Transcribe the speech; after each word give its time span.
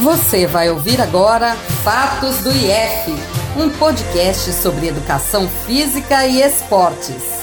Você 0.00 0.46
vai 0.46 0.70
ouvir 0.70 0.98
agora 0.98 1.54
Fatos 1.84 2.42
do 2.42 2.48
IF, 2.50 3.12
um 3.54 3.68
podcast 3.68 4.50
sobre 4.54 4.88
educação 4.88 5.46
física 5.46 6.26
e 6.26 6.40
esportes. 6.40 7.40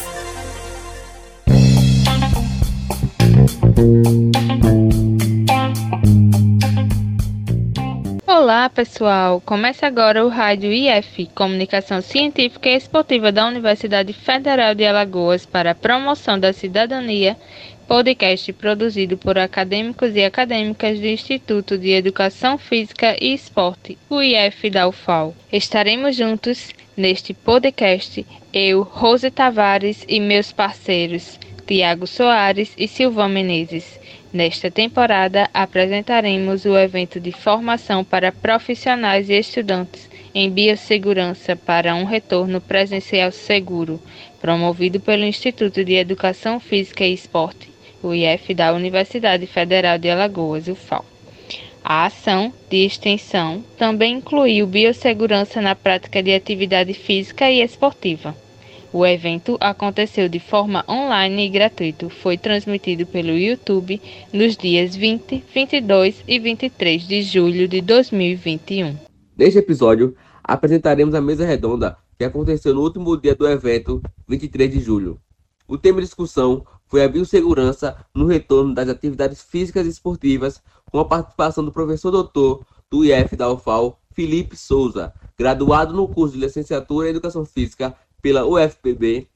Olá, 8.26 8.68
pessoal! 8.70 9.40
Começa 9.40 9.86
agora 9.86 10.26
o 10.26 10.30
Rádio 10.30 10.72
IF, 10.72 11.30
Comunicação 11.36 12.02
Científica 12.02 12.70
e 12.70 12.76
Esportiva 12.76 13.32
da 13.32 13.46
Universidade 13.46 14.14
Federal 14.14 14.74
de 14.74 14.84
Alagoas 14.84 15.46
para 15.46 15.72
a 15.72 15.76
promoção 15.76 16.40
da 16.40 16.52
cidadania, 16.52 17.38
podcast 17.88 18.52
produzido 18.52 19.18
por 19.18 19.38
acadêmicos 19.38 20.14
e 20.14 20.24
acadêmicas 20.24 21.00
do 21.00 21.08
Instituto 21.08 21.78
de 21.78 21.92
Educação 21.92 22.58
Física 22.58 23.16
e 23.20 23.34
Esporte, 23.34 23.98
o 24.10 24.22
IF 24.22 24.70
da 24.70 24.90
UFAL. 24.90 25.34
Estaremos 25.52 26.18
juntos 26.18 26.74
neste 26.98 27.34
podcast, 27.34 28.26
eu, 28.54 28.82
Rose 28.84 29.32
Tavares 29.32 30.04
e 30.06 30.20
meus 30.20 30.52
parceiros, 30.52 31.40
Tiago 31.66 32.06
Soares 32.06 32.74
e 32.78 32.90
Silvão 32.90 33.30
Menezes. 33.30 33.98
Nesta 34.34 34.70
temporada, 34.70 35.50
apresentaremos 35.54 36.66
o 36.66 36.78
evento 36.78 37.22
de 37.22 37.32
formação 37.32 38.04
para 38.04 38.34
profissionais 38.34 39.30
e 39.30 39.40
estudantes 39.40 40.10
em 40.36 40.52
biossegurança 40.52 41.56
para 41.56 41.96
um 41.96 42.04
retorno 42.04 42.60
presencial 42.60 43.32
seguro, 43.32 44.00
promovido 44.42 45.00
pelo 45.00 45.24
Instituto 45.24 45.84
de 45.86 45.94
Educação 45.94 46.60
Física 46.60 47.06
e 47.06 47.14
Esporte, 47.14 47.77
o 48.02 48.14
IF 48.14 48.54
da 48.54 48.74
Universidade 48.74 49.46
Federal 49.48 49.98
de 49.98 50.10
Alagoas, 50.10 50.68
UFAL. 50.68 51.06
A 51.84 52.06
ação 52.06 52.52
de 52.70 52.86
extensão 52.86 53.64
também 53.78 54.16
incluiu 54.16 54.68
biossegurança 54.68 55.62
na 55.62 55.74
prática 55.74 56.22
de 56.22 56.34
atividade 56.34 56.94
física 56.94 57.50
e 57.50 57.62
esportiva. 57.62 58.36
O 58.92 59.06
evento 59.06 59.58
aconteceu 59.60 60.28
de 60.28 60.40
forma 60.40 60.84
online 60.90 61.46
e 61.46 61.50
gratuito. 61.50 62.10
Foi 62.10 62.38
transmitido 62.38 63.06
pelo 63.06 63.38
YouTube 63.38 64.02
nos 64.34 64.58
dias 64.58 64.96
20, 64.96 65.44
22 65.54 66.24
e 66.28 66.40
23 66.40 67.08
de 67.08 67.22
julho 67.22 67.68
de 67.68 67.82
2021. 67.82 68.96
Neste 69.38 69.60
episódio, 69.60 70.16
apresentaremos 70.44 71.14
a 71.14 71.22
mesa 71.22 71.46
redonda 71.46 71.98
que 72.18 72.24
aconteceu 72.24 72.74
no 72.74 72.82
último 72.82 73.16
dia 73.16 73.36
do 73.36 73.48
evento, 73.48 74.02
23 74.28 74.72
de 74.72 74.80
julho. 74.80 75.20
O 75.68 75.78
tema 75.78 76.00
de 76.00 76.06
discussão 76.06 76.66
foi 76.88 77.04
a 77.04 77.08
biossegurança 77.08 77.98
no 78.14 78.26
retorno 78.26 78.74
das 78.74 78.90
atividades 78.90 79.42
físicas 79.42 79.86
e 79.86 79.90
esportivas, 79.90 80.62
com 80.92 81.00
a 81.00 81.06
participação 81.06 81.64
do 81.64 81.72
professor 81.72 82.12
doutor 82.12 82.66
do 82.90 83.04
IF 83.04 83.36
da 83.36 83.52
UFAL, 83.52 84.00
Felipe 84.14 84.56
Souza, 84.56 85.14
graduado 85.38 85.94
no 85.94 86.08
curso 86.08 86.36
de 86.36 86.40
licenciatura 86.42 87.08
em 87.08 87.12
Educação 87.12 87.46
Física 87.46 87.96
pela 88.22 88.46
UFPB, 88.46 89.28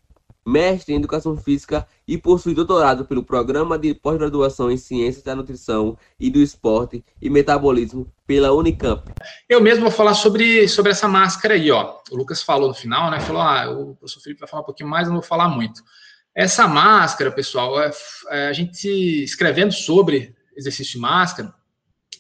mestre 0.46 0.94
em 0.94 0.98
Educação 0.98 1.38
Física 1.38 1.88
e 2.08 2.18
possui 2.18 2.54
doutorado 2.54 3.06
pelo 3.06 3.24
Programa 3.24 3.78
de 3.78 3.94
Pós-Graduação 3.94 4.72
em 4.72 4.78
Ciências 4.78 5.24
da 5.24 5.36
Nutrição 5.36 5.98
e 6.20 6.30
do 6.30 6.40
Esporte 6.40 7.04
e 7.22 7.30
Metabolismo 7.30 8.12
pela 8.26 8.52
Unicamp. 8.52 9.04
Eu 9.48 9.62
mesmo 9.62 9.84
vou 9.84 9.92
falar 9.92 10.14
sobre, 10.14 10.68
sobre 10.68 10.92
essa 10.92 11.08
máscara 11.08 11.54
aí, 11.54 11.70
ó. 11.70 11.98
O 12.10 12.18
Lucas 12.18 12.42
falou 12.42 12.68
no 12.68 12.74
final, 12.74 13.12
né? 13.12 13.20
Falou, 13.20 13.42
ah, 13.42 13.70
o 13.70 13.96
professor 13.96 14.22
Felipe 14.22 14.40
vai 14.40 14.50
falar 14.50 14.64
um 14.64 14.66
pouquinho 14.66 14.90
mais, 14.90 15.08
eu 15.08 15.14
não 15.14 15.22
vou 15.22 15.28
falar 15.28 15.48
muito. 15.48 15.84
Essa 16.34 16.68
máscara, 16.68 17.32
pessoal, 17.32 17.82
é, 17.82 17.92
é, 18.30 18.48
a 18.48 18.54
gente 18.54 18.88
escrevendo 19.24 19.74
sobre 19.74 20.34
exercício 20.56 20.94
de 20.94 21.00
máscara, 21.00 21.54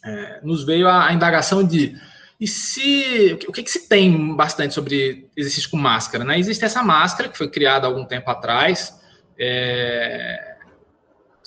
é, 0.03 0.41
nos 0.43 0.65
veio 0.65 0.87
a, 0.87 1.07
a 1.07 1.13
indagação 1.13 1.63
de 1.63 1.95
e 2.41 2.47
se 2.47 3.37
o 3.47 3.51
que, 3.51 3.61
que, 3.61 3.69
se 3.69 3.87
tem 3.87 4.35
bastante 4.35 4.73
sobre 4.73 5.29
exercício 5.37 5.69
com 5.69 5.77
máscara? 5.77 6.23
Né? 6.23 6.39
Existe 6.39 6.65
essa 6.65 6.81
máscara 6.81 7.29
que 7.29 7.37
foi 7.37 7.47
criada 7.47 7.85
algum 7.85 8.03
tempo 8.03 8.31
atrás, 8.31 8.99
é, 9.39 10.55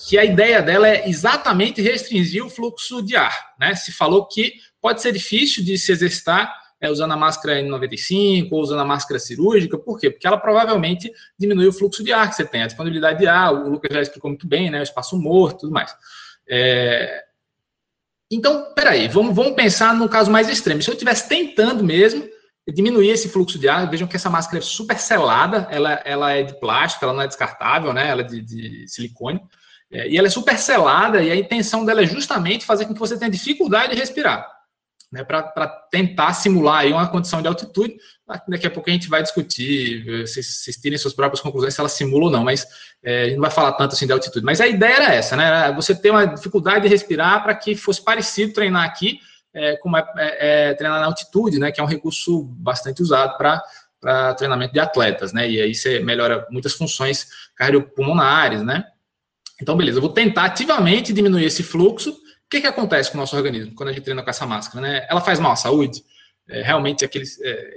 que 0.07 0.17
a 0.17 0.23
ideia 0.23 0.61
dela 0.61 0.87
é 0.87 1.09
exatamente 1.09 1.81
restringir 1.81 2.45
o 2.45 2.49
fluxo 2.49 3.01
de 3.01 3.17
ar. 3.17 3.55
Né? 3.59 3.75
Se 3.75 3.91
falou 3.91 4.25
que 4.25 4.53
pode 4.81 5.01
ser 5.01 5.11
difícil 5.11 5.65
de 5.65 5.77
se 5.77 5.91
exercitar 5.91 6.55
é, 6.79 6.89
usando 6.89 7.13
a 7.13 7.17
máscara 7.17 7.61
N95 7.61 8.49
ou 8.51 8.61
usando 8.61 8.81
a 8.81 8.85
máscara 8.85 9.19
cirúrgica, 9.19 9.77
por 9.77 9.99
quê? 9.99 10.09
Porque 10.09 10.27
ela 10.27 10.37
provavelmente 10.37 11.11
diminui 11.37 11.67
o 11.67 11.73
fluxo 11.73 12.03
de 12.03 12.11
ar 12.11 12.29
que 12.29 12.35
você 12.35 12.45
tem, 12.45 12.63
a 12.63 12.67
disponibilidade 12.67 13.19
de 13.19 13.27
ar, 13.27 13.53
o 13.53 13.69
Lucas 13.69 13.93
já 13.93 14.01
explicou 14.01 14.29
muito 14.29 14.47
bem, 14.47 14.69
né? 14.69 14.79
o 14.79 14.83
espaço 14.83 15.17
morto 15.17 15.61
tudo 15.61 15.73
mais. 15.73 15.95
É, 16.47 17.23
então, 18.31 18.73
peraí, 18.73 19.07
vamos, 19.07 19.35
vamos 19.35 19.53
pensar 19.53 19.93
no 19.93 20.09
caso 20.09 20.31
mais 20.31 20.49
extremo. 20.49 20.81
Se 20.81 20.89
eu 20.89 20.93
estivesse 20.93 21.29
tentando 21.29 21.83
mesmo 21.83 22.27
diminuir 22.73 23.09
esse 23.09 23.29
fluxo 23.29 23.59
de 23.59 23.69
ar, 23.69 23.89
vejam 23.89 24.07
que 24.07 24.15
essa 24.15 24.29
máscara 24.29 24.57
é 24.57 24.61
super 24.61 24.97
selada, 24.97 25.67
ela, 25.69 26.01
ela 26.03 26.31
é 26.31 26.41
de 26.41 26.59
plástico, 26.59 27.05
ela 27.05 27.13
não 27.13 27.21
é 27.21 27.27
descartável, 27.27 27.93
né? 27.93 28.09
Ela 28.09 28.21
é 28.21 28.23
de, 28.23 28.41
de 28.41 28.87
silicone. 28.87 29.39
É, 29.91 30.09
e 30.09 30.17
ela 30.17 30.27
é 30.27 30.31
super 30.31 30.57
selada, 30.57 31.21
e 31.21 31.31
a 31.31 31.35
intenção 31.35 31.85
dela 31.85 32.01
é 32.01 32.07
justamente 32.07 32.65
fazer 32.65 32.85
com 32.85 32.93
que 32.93 32.99
você 32.99 33.17
tenha 33.17 33.29
dificuldade 33.29 33.93
de 33.93 33.99
respirar 33.99 34.54
né, 35.15 35.23
para 35.23 35.67
tentar 35.89 36.33
simular 36.33 36.79
aí 36.79 36.91
uma 36.91 37.07
condição 37.07 37.41
de 37.41 37.47
altitude. 37.47 37.95
Daqui 38.49 38.67
a 38.67 38.69
pouco 38.69 38.89
a 38.89 38.93
gente 38.93 39.07
vai 39.07 39.23
discutir, 39.23 40.03
vocês, 40.27 40.45
vocês 40.45 40.75
tirem 40.75 40.97
suas 40.97 41.13
próprias 41.13 41.39
conclusões 41.39 41.73
se 41.73 41.79
ela 41.79 41.87
simula 41.87 42.25
ou 42.25 42.29
não, 42.29 42.43
mas 42.43 42.67
é, 43.01 43.21
a 43.21 43.25
gente 43.27 43.35
não 43.35 43.41
vai 43.43 43.51
falar 43.51 43.71
tanto 43.73 43.93
assim 43.93 44.05
de 44.05 44.11
altitude. 44.11 44.45
Mas 44.45 44.59
a 44.59 44.67
ideia 44.67 44.95
era 44.95 45.13
essa, 45.13 45.37
né? 45.37 45.71
Você 45.71 45.95
ter 45.95 46.11
uma 46.11 46.25
dificuldade 46.25 46.81
de 46.81 46.89
respirar 46.89 47.41
para 47.43 47.55
que 47.55 47.77
fosse 47.77 48.03
parecido 48.03 48.51
treinar 48.51 48.83
aqui, 48.83 49.19
é, 49.53 49.77
como 49.77 49.95
é, 49.95 50.05
é, 50.17 50.73
treinar 50.73 50.99
na 50.99 51.05
altitude, 51.05 51.59
né? 51.59 51.71
Que 51.71 51.79
é 51.79 51.83
um 51.83 51.87
recurso 51.87 52.43
bastante 52.43 53.01
usado 53.01 53.37
para 53.37 53.63
para 54.01 54.35
treinamento 54.35 54.71
de 54.71 54.79
atletas, 54.79 55.33
né? 55.33 55.49
E 55.49 55.59
aí 55.59 55.73
você 55.73 55.99
melhora 55.99 56.45
muitas 56.51 56.73
funções 56.73 57.27
cardiopulmonares, 57.55 58.61
né? 58.61 58.83
Então, 59.59 59.75
beleza, 59.75 59.97
eu 59.97 60.01
vou 60.01 60.11
tentar 60.11 60.43
ativamente 60.43 61.13
diminuir 61.13 61.45
esse 61.45 61.63
fluxo 61.63 62.15
o 62.45 62.49
que, 62.49 62.61
que 62.61 62.67
acontece 62.67 63.11
com 63.11 63.17
o 63.17 63.21
nosso 63.21 63.35
organismo 63.35 63.73
quando 63.75 63.89
a 63.89 63.91
gente 63.91 64.03
treina 64.03 64.23
com 64.23 64.29
essa 64.29 64.45
máscara? 64.45 64.81
Né? 64.81 65.07
Ela 65.09 65.21
faz 65.21 65.39
mal 65.39 65.53
à 65.53 65.55
saúde? 65.55 66.03
É, 66.47 66.61
realmente, 66.61 67.03
aqueles, 67.03 67.41
é, 67.41 67.73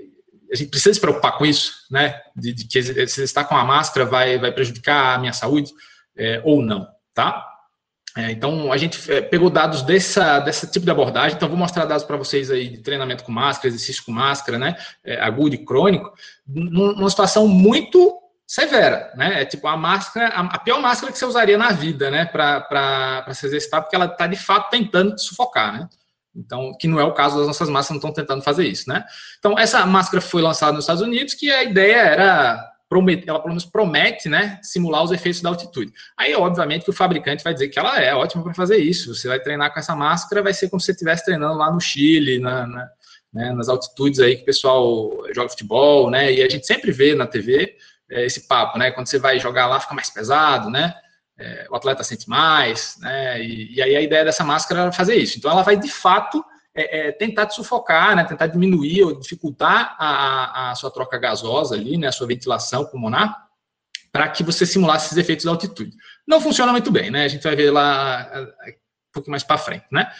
a 0.52 0.56
gente 0.56 0.70
precisa 0.70 0.94
se 0.94 1.00
preocupar 1.00 1.36
com 1.38 1.46
isso, 1.46 1.72
né? 1.90 2.20
De, 2.36 2.52
de 2.52 2.64
que 2.66 2.82
se 2.82 3.22
estar 3.22 3.44
com 3.44 3.56
a 3.56 3.64
máscara 3.64 4.04
vai, 4.04 4.38
vai 4.38 4.52
prejudicar 4.52 5.14
a 5.14 5.18
minha 5.18 5.32
saúde 5.32 5.72
é, 6.16 6.40
ou 6.44 6.62
não, 6.62 6.86
tá? 7.14 7.46
É, 8.16 8.30
então, 8.30 8.72
a 8.72 8.76
gente 8.76 9.10
é, 9.12 9.20
pegou 9.20 9.48
dados 9.48 9.82
dessa, 9.82 10.40
dessa 10.40 10.66
tipo 10.66 10.84
de 10.84 10.90
abordagem, 10.90 11.36
então 11.36 11.48
vou 11.48 11.56
mostrar 11.56 11.84
dados 11.84 12.04
para 12.04 12.16
vocês 12.16 12.50
aí 12.50 12.68
de 12.68 12.78
treinamento 12.78 13.22
com 13.22 13.30
máscara, 13.30 13.68
exercício 13.68 14.04
com 14.04 14.12
máscara, 14.12 14.58
né? 14.58 14.76
É, 15.04 15.20
agudo 15.20 15.54
e 15.54 15.64
crônico, 15.64 16.12
numa 16.46 17.10
situação 17.10 17.46
muito 17.46 18.18
severa, 18.48 19.12
né? 19.14 19.42
É 19.42 19.44
tipo 19.44 19.68
a 19.68 19.76
máscara, 19.76 20.28
a, 20.28 20.58
pior 20.58 20.80
máscara 20.80 21.12
que 21.12 21.18
você 21.18 21.26
usaria 21.26 21.58
na 21.58 21.70
vida, 21.70 22.10
né? 22.10 22.24
Para 22.24 23.26
se 23.34 23.46
exercitar, 23.46 23.82
porque 23.82 23.94
ela 23.94 24.06
está 24.06 24.26
de 24.26 24.36
fato 24.36 24.70
tentando 24.70 25.14
te 25.14 25.22
sufocar, 25.22 25.72
né? 25.74 25.88
Então, 26.34 26.72
que 26.80 26.88
não 26.88 26.98
é 26.98 27.04
o 27.04 27.12
caso 27.12 27.36
das 27.36 27.46
nossas 27.46 27.68
máscaras, 27.68 28.02
não 28.02 28.08
estão 28.08 28.24
tentando 28.24 28.42
fazer 28.42 28.66
isso, 28.66 28.88
né? 28.88 29.04
Então, 29.38 29.58
essa 29.58 29.84
máscara 29.84 30.22
foi 30.22 30.40
lançada 30.40 30.72
nos 30.72 30.84
Estados 30.84 31.02
Unidos, 31.02 31.34
que 31.34 31.50
a 31.50 31.62
ideia 31.62 31.96
era 31.96 32.74
ela 32.88 33.42
pelo 33.42 33.48
menos 33.48 33.66
promete, 33.66 34.30
né, 34.30 34.58
simular 34.62 35.04
os 35.04 35.12
efeitos 35.12 35.42
da 35.42 35.50
altitude. 35.50 35.92
Aí, 36.16 36.34
obviamente, 36.34 36.84
que 36.84 36.90
o 36.90 36.94
fabricante 36.94 37.44
vai 37.44 37.52
dizer 37.52 37.68
que 37.68 37.78
ela 37.78 38.00
é 38.00 38.14
ótima 38.14 38.42
para 38.42 38.54
fazer 38.54 38.78
isso. 38.78 39.14
Você 39.14 39.28
vai 39.28 39.38
treinar 39.38 39.74
com 39.74 39.78
essa 39.78 39.94
máscara, 39.94 40.42
vai 40.42 40.54
ser 40.54 40.70
como 40.70 40.80
se 40.80 40.86
você 40.86 40.92
estivesse 40.92 41.22
treinando 41.22 41.58
lá 41.58 41.70
no 41.70 41.80
Chile, 41.82 42.38
na, 42.38 42.66
na 42.66 42.88
né, 43.30 43.52
nas 43.52 43.68
altitudes 43.68 44.20
aí 44.20 44.36
que 44.36 44.42
o 44.42 44.46
pessoal 44.46 45.10
joga 45.34 45.50
futebol, 45.50 46.10
né? 46.10 46.32
E 46.32 46.42
a 46.42 46.48
gente 46.48 46.66
sempre 46.66 46.90
vê 46.90 47.14
na 47.14 47.26
TV 47.26 47.76
esse 48.10 48.46
papo, 48.46 48.78
né? 48.78 48.90
Quando 48.90 49.06
você 49.06 49.18
vai 49.18 49.38
jogar 49.38 49.66
lá, 49.66 49.80
fica 49.80 49.94
mais 49.94 50.10
pesado, 50.10 50.70
né? 50.70 50.94
É, 51.38 51.66
o 51.70 51.76
atleta 51.76 52.02
sente 52.02 52.28
mais, 52.28 52.96
né? 53.00 53.40
E, 53.40 53.76
e, 53.76 53.82
aí 53.82 53.96
a 53.96 54.00
ideia 54.00 54.24
dessa 54.24 54.42
máscara 54.42 54.88
é 54.88 54.92
fazer 54.92 55.14
isso. 55.14 55.38
Então 55.38 55.50
ela 55.50 55.62
vai 55.62 55.76
de 55.76 55.88
fato 55.88 56.44
é, 56.74 57.08
é, 57.08 57.12
tentar 57.12 57.46
te 57.46 57.54
sufocar, 57.54 58.16
né? 58.16 58.24
Tentar 58.24 58.46
diminuir 58.46 59.04
ou 59.04 59.18
dificultar 59.18 59.96
a, 59.98 60.70
a 60.70 60.74
sua 60.74 60.90
troca 60.90 61.18
gasosa 61.18 61.74
ali, 61.74 61.96
né? 61.96 62.08
A 62.08 62.12
sua 62.12 62.26
ventilação 62.26 62.84
pulmonar, 62.86 63.48
para 64.12 64.28
que 64.28 64.42
você 64.42 64.64
simulasse 64.66 65.06
esses 65.06 65.18
efeitos 65.18 65.44
da 65.44 65.50
altitude. 65.50 65.92
Não 66.26 66.40
funciona 66.40 66.72
muito 66.72 66.90
bem, 66.90 67.10
né? 67.10 67.24
A 67.24 67.28
gente 67.28 67.42
vai 67.42 67.56
ver 67.56 67.70
lá 67.70 68.28
é, 68.32 68.70
é, 68.70 68.72
um 68.72 69.12
pouco 69.12 69.30
mais 69.30 69.42
para 69.42 69.58
frente, 69.58 69.86
né? 69.90 70.10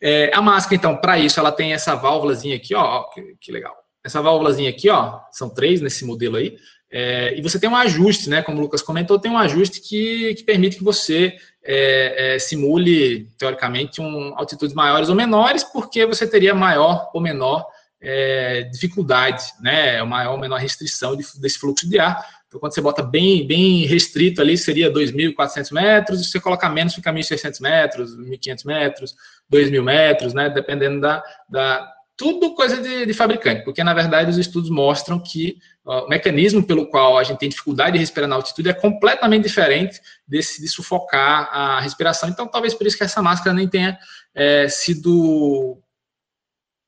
É, 0.00 0.30
a 0.34 0.42
máscara, 0.42 0.76
então, 0.76 0.96
para 0.96 1.18
isso, 1.18 1.40
ela 1.40 1.50
tem 1.50 1.72
essa 1.72 1.94
válvulazinha 1.94 2.56
aqui, 2.56 2.74
ó, 2.74 2.82
ó 2.82 3.02
que, 3.10 3.36
que, 3.40 3.50
legal. 3.50 3.74
Essa 4.04 4.20
válvulazinha 4.20 4.70
aqui, 4.70 4.90
ó, 4.90 5.20
são 5.32 5.48
três 5.48 5.80
nesse 5.80 6.04
modelo 6.04 6.36
aí. 6.36 6.56
É, 6.90 7.36
e 7.36 7.42
você 7.42 7.58
tem 7.58 7.68
um 7.68 7.76
ajuste, 7.76 8.30
né? 8.30 8.42
Como 8.42 8.58
o 8.58 8.60
Lucas 8.60 8.82
comentou, 8.82 9.18
tem 9.18 9.30
um 9.30 9.38
ajuste 9.38 9.80
que, 9.80 10.34
que 10.34 10.44
permite 10.44 10.76
que 10.76 10.84
você 10.84 11.34
é, 11.64 12.34
é, 12.34 12.38
simule, 12.38 13.28
teoricamente, 13.36 14.00
um, 14.00 14.32
altitudes 14.38 14.74
maiores 14.74 15.08
ou 15.08 15.14
menores, 15.14 15.64
porque 15.64 16.06
você 16.06 16.26
teria 16.26 16.54
maior 16.54 17.10
ou 17.12 17.20
menor 17.20 17.66
é, 18.00 18.62
dificuldade, 18.72 19.44
né? 19.60 20.02
Maior 20.04 20.32
ou 20.32 20.38
menor 20.38 20.60
restrição 20.60 21.16
de, 21.16 21.24
desse 21.40 21.58
fluxo 21.58 21.88
de 21.88 21.98
ar, 21.98 22.24
Então, 22.46 22.60
quando 22.60 22.72
você 22.72 22.80
bota 22.80 23.02
bem, 23.02 23.44
bem 23.46 23.84
restrito 23.84 24.40
ali, 24.40 24.56
seria 24.56 24.92
2.400 24.92 25.72
metros, 25.72 26.20
e 26.20 26.24
se 26.24 26.30
você 26.30 26.40
colocar 26.40 26.70
menos, 26.70 26.94
fica 26.94 27.12
1.600 27.12 27.60
metros, 27.60 28.16
1.500 28.16 28.64
metros, 28.64 29.14
2.000 29.52 29.82
metros, 29.82 30.34
né? 30.34 30.48
Dependendo 30.48 31.00
da, 31.00 31.22
da, 31.48 31.92
tudo 32.16 32.54
coisa 32.54 32.80
de, 32.80 33.06
de, 33.06 33.12
fabricante, 33.12 33.62
porque 33.64 33.84
na 33.84 33.92
verdade 33.92 34.30
os 34.30 34.38
estudos 34.38 34.70
mostram 34.70 35.18
que 35.18 35.58
o 35.86 36.08
mecanismo 36.08 36.66
pelo 36.66 36.86
qual 36.86 37.16
a 37.16 37.22
gente 37.22 37.38
tem 37.38 37.48
dificuldade 37.48 37.92
de 37.92 37.98
respirar 38.00 38.28
na 38.28 38.34
altitude 38.34 38.68
é 38.68 38.72
completamente 38.72 39.44
diferente 39.44 40.00
desse 40.26 40.60
de 40.60 40.68
sufocar 40.68 41.48
a 41.52 41.80
respiração. 41.80 42.28
Então, 42.28 42.48
talvez 42.48 42.74
por 42.74 42.86
isso 42.86 42.98
que 42.98 43.04
essa 43.04 43.22
máscara 43.22 43.54
nem 43.54 43.68
tenha 43.68 43.96
é, 44.34 44.68
sido 44.68 45.78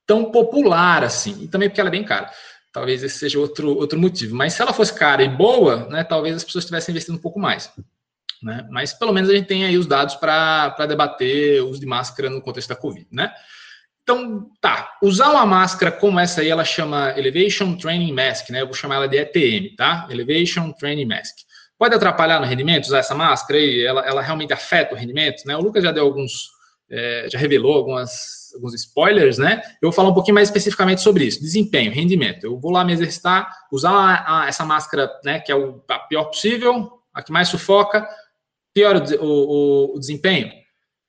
tão 0.05 0.33
popular 0.33 1.05
assim, 1.05 1.45
e 1.45 1.49
também 1.49 1.69
porque 1.69 1.81
ela 1.81 1.91
é 1.91 1.93
bem 1.93 2.03
cara. 2.03 2.31
Talvez 2.73 3.03
esse 3.05 3.19
seja 3.19 3.39
outro, 3.39 3.77
outro 3.77 3.99
motivo. 3.99 4.35
Mas 4.35 4.55
se 4.55 4.63
ela 4.63 4.73
fosse 4.73 4.93
cara 4.93 5.23
e 5.23 5.29
boa, 5.29 5.89
né, 5.89 6.03
talvez 6.03 6.35
as 6.35 6.45
pessoas 6.45 6.65
estivessem 6.65 6.93
investindo 6.93 7.15
um 7.15 7.21
pouco 7.21 7.39
mais. 7.39 7.73
Né? 8.43 8.67
Mas 8.71 8.93
pelo 8.93 9.13
menos 9.13 9.31
a 9.31 9.35
gente 9.35 9.47
tem 9.47 9.65
aí 9.65 9.79
os 9.79 9.87
dados 9.87 10.17
para 10.17 10.87
debater 10.87 11.63
o 11.63 11.69
uso 11.69 11.81
de 11.81 11.87
máscara 11.87 12.29
no 12.29 12.43
contexto 12.43 12.69
da 12.69 12.77
Covid. 12.77 13.07
Né? 13.13 13.33
Então, 14.09 14.47
tá. 14.59 14.97
Usar 15.03 15.31
uma 15.33 15.45
máscara 15.45 15.93
como 15.93 16.19
essa 16.19 16.41
aí, 16.41 16.49
ela 16.49 16.65
chama 16.65 17.13
Elevation 17.15 17.77
Training 17.77 18.11
Mask, 18.15 18.49
né? 18.49 18.63
Eu 18.63 18.65
vou 18.65 18.75
chamar 18.75 18.95
ela 18.95 19.07
de 19.07 19.19
ETM, 19.19 19.77
tá? 19.77 20.09
Elevation 20.09 20.73
Training 20.73 21.05
Mask. 21.05 21.37
Pode 21.79 21.95
atrapalhar 21.95 22.41
no 22.41 22.47
rendimento 22.47 22.87
usar 22.87 23.01
essa 23.01 23.15
máscara 23.15 23.59
aí? 23.59 23.85
Ela, 23.85 24.01
ela 24.07 24.23
realmente 24.23 24.51
afeta 24.51 24.95
o 24.95 24.99
rendimento, 24.99 25.43
né? 25.45 25.55
O 25.59 25.61
Lucas 25.61 25.85
já 25.85 25.93
deu 25.93 26.07
alguns, 26.07 26.49
é, 26.91 27.29
já 27.31 27.39
revelou 27.39 27.75
algumas, 27.75 28.51
alguns 28.55 28.73
spoilers, 28.77 29.37
né? 29.37 29.61
Eu 29.83 29.91
vou 29.91 29.93
falar 29.93 30.09
um 30.09 30.15
pouquinho 30.15 30.37
mais 30.37 30.49
especificamente 30.49 31.03
sobre 31.03 31.27
isso. 31.27 31.43
Desempenho, 31.43 31.93
rendimento. 31.93 32.45
Eu 32.45 32.59
vou 32.59 32.73
lá 32.73 32.83
me 32.87 32.95
exercitar, 32.95 33.47
usar 33.71 33.91
a, 33.91 34.45
a, 34.45 34.49
essa 34.49 34.65
máscara, 34.65 35.11
né? 35.23 35.39
Que 35.39 35.53
é 35.53 35.55
o, 35.55 35.85
a 35.87 35.99
pior 35.99 36.25
possível, 36.25 36.91
a 37.13 37.23
que 37.23 37.31
mais 37.31 37.49
sufoca, 37.49 38.09
pior 38.73 38.97
o, 38.97 39.23
o, 39.23 39.97
o 39.97 40.01
desempenho 40.01 40.51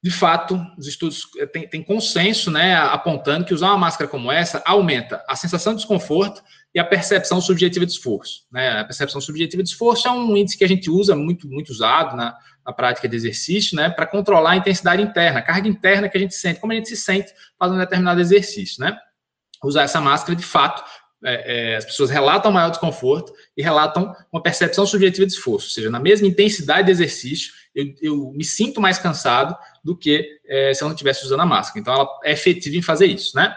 de 0.01 0.11
fato, 0.11 0.59
os 0.77 0.87
estudos 0.87 1.23
eh, 1.37 1.45
têm, 1.45 1.67
têm 1.67 1.83
consenso, 1.83 2.49
né, 2.49 2.75
apontando 2.75 3.45
que 3.45 3.53
usar 3.53 3.67
uma 3.67 3.77
máscara 3.77 4.09
como 4.09 4.31
essa 4.31 4.61
aumenta 4.65 5.23
a 5.27 5.35
sensação 5.35 5.73
de 5.73 5.79
desconforto 5.79 6.41
e 6.73 6.79
a 6.79 6.85
percepção 6.85 7.41
subjetiva 7.41 7.85
de 7.85 7.91
esforço. 7.91 8.45
Né? 8.49 8.79
A 8.79 8.85
percepção 8.85 9.19
subjetiva 9.19 9.61
de 9.61 9.69
esforço 9.69 10.07
é 10.07 10.11
um 10.11 10.37
índice 10.37 10.57
que 10.57 10.63
a 10.63 10.67
gente 10.67 10.89
usa 10.89 11.15
muito, 11.15 11.49
muito 11.49 11.69
usado 11.69 12.15
na, 12.15 12.37
na 12.65 12.71
prática 12.71 13.09
de 13.09 13.15
exercício, 13.15 13.75
né, 13.75 13.89
para 13.89 14.05
controlar 14.05 14.51
a 14.51 14.55
intensidade 14.55 15.01
interna, 15.01 15.39
a 15.39 15.43
carga 15.43 15.67
interna 15.67 16.07
que 16.07 16.17
a 16.17 16.21
gente 16.21 16.35
sente, 16.35 16.61
como 16.61 16.71
a 16.71 16.75
gente 16.75 16.87
se 16.87 16.97
sente 16.97 17.33
fazendo 17.57 17.79
determinado 17.79 18.21
exercício, 18.21 18.83
né? 18.83 18.97
Usar 19.61 19.83
essa 19.83 19.99
máscara, 19.99 20.37
de 20.37 20.45
fato, 20.45 20.81
é, 21.23 21.73
é, 21.73 21.75
as 21.75 21.85
pessoas 21.85 22.09
relatam 22.09 22.51
maior 22.51 22.69
desconforto 22.69 23.33
e 23.55 23.61
relatam 23.61 24.15
uma 24.31 24.41
percepção 24.41 24.85
subjetiva 24.85 25.25
de 25.25 25.33
esforço, 25.33 25.67
ou 25.67 25.71
seja, 25.71 25.89
na 25.89 25.99
mesma 25.99 26.27
intensidade 26.27 26.85
de 26.85 26.91
exercício, 26.91 27.51
eu, 27.75 27.85
eu 28.01 28.31
me 28.31 28.43
sinto 28.43 28.79
mais 28.79 28.97
cansado 28.97 29.55
do 29.83 29.97
que 29.97 30.39
é, 30.47 30.73
se 30.73 30.83
eu 30.83 30.87
não 30.87 30.93
estivesse 30.93 31.25
usando 31.25 31.41
a 31.41 31.45
máscara. 31.45 31.79
Então, 31.79 31.93
ela 31.93 32.07
é 32.23 32.31
efetiva 32.31 32.75
em 32.75 32.81
fazer 32.81 33.05
isso, 33.07 33.35
né? 33.35 33.55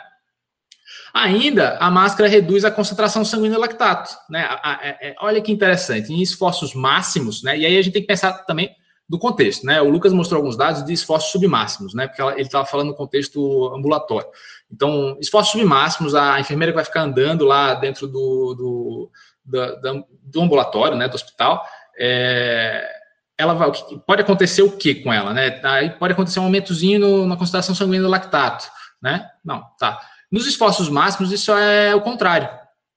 Ainda, 1.15 1.77
a 1.77 1.91
máscara 1.91 2.29
reduz 2.29 2.65
a 2.65 2.71
concentração 2.71 3.25
sanguínea 3.25 3.59
lactato, 3.59 4.11
né? 4.31 4.41
A, 4.45 4.55
a, 4.55 4.73
a, 4.73 4.87
é, 5.01 5.15
olha 5.21 5.43
que 5.43 5.53
interessante, 5.53 6.13
em 6.13 6.23
esforços 6.23 6.75
máximos, 6.75 7.43
né? 7.43 7.57
E 7.59 7.67
aí 7.67 7.77
a 7.77 7.83
gente 7.83 7.93
tem 7.93 8.03
que 8.03 8.09
pensar 8.09 8.33
também 8.45 8.75
do 9.09 9.19
contexto, 9.19 9.67
né? 9.67 9.81
O 9.83 9.91
Lucas 9.91 10.13
mostrou 10.13 10.39
alguns 10.39 10.57
dados 10.57 10.83
de 10.85 10.93
esforços 10.93 11.31
submáximos, 11.31 11.93
né? 11.93 12.07
Porque 12.07 12.23
ela, 12.23 12.33
ele 12.33 12.43
estava 12.43 12.65
falando 12.65 12.89
no 12.89 12.95
contexto 12.95 13.71
ambulatório. 13.75 14.29
Então, 14.73 15.19
esforços 15.21 15.53
submáximos, 15.53 16.15
a 16.15 16.41
enfermeira 16.41 16.73
vai 16.73 16.85
ficar 16.85 17.03
andando 17.03 17.45
lá 17.45 17.75
dentro 17.75 18.07
do, 18.07 18.55
do, 18.55 19.11
do, 19.45 20.07
do 20.23 20.41
ambulatório, 20.41 20.97
né? 20.97 21.09
Do 21.09 21.15
hospital. 21.15 21.63
É, 21.99 22.91
ela 23.37 23.55
vai, 23.55 23.71
pode 24.07 24.23
acontecer 24.23 24.63
o 24.63 24.77
que 24.77 24.95
com 24.97 25.13
ela, 25.13 25.35
né? 25.35 25.61
Aí 25.65 25.91
pode 25.91 26.15
acontecer 26.15 26.41
um 26.41 26.45
aumentozinho 26.45 27.27
na 27.27 27.37
concentração 27.37 27.75
sanguínea 27.75 28.03
do 28.03 28.09
lactato, 28.09 28.65
né? 29.01 29.29
Não, 29.45 29.63
tá. 29.79 30.01
Nos 30.31 30.47
esforços 30.47 30.89
máximos, 30.89 31.31
isso 31.33 31.53
é 31.53 31.95
o 31.95 32.01
contrário, 32.01 32.49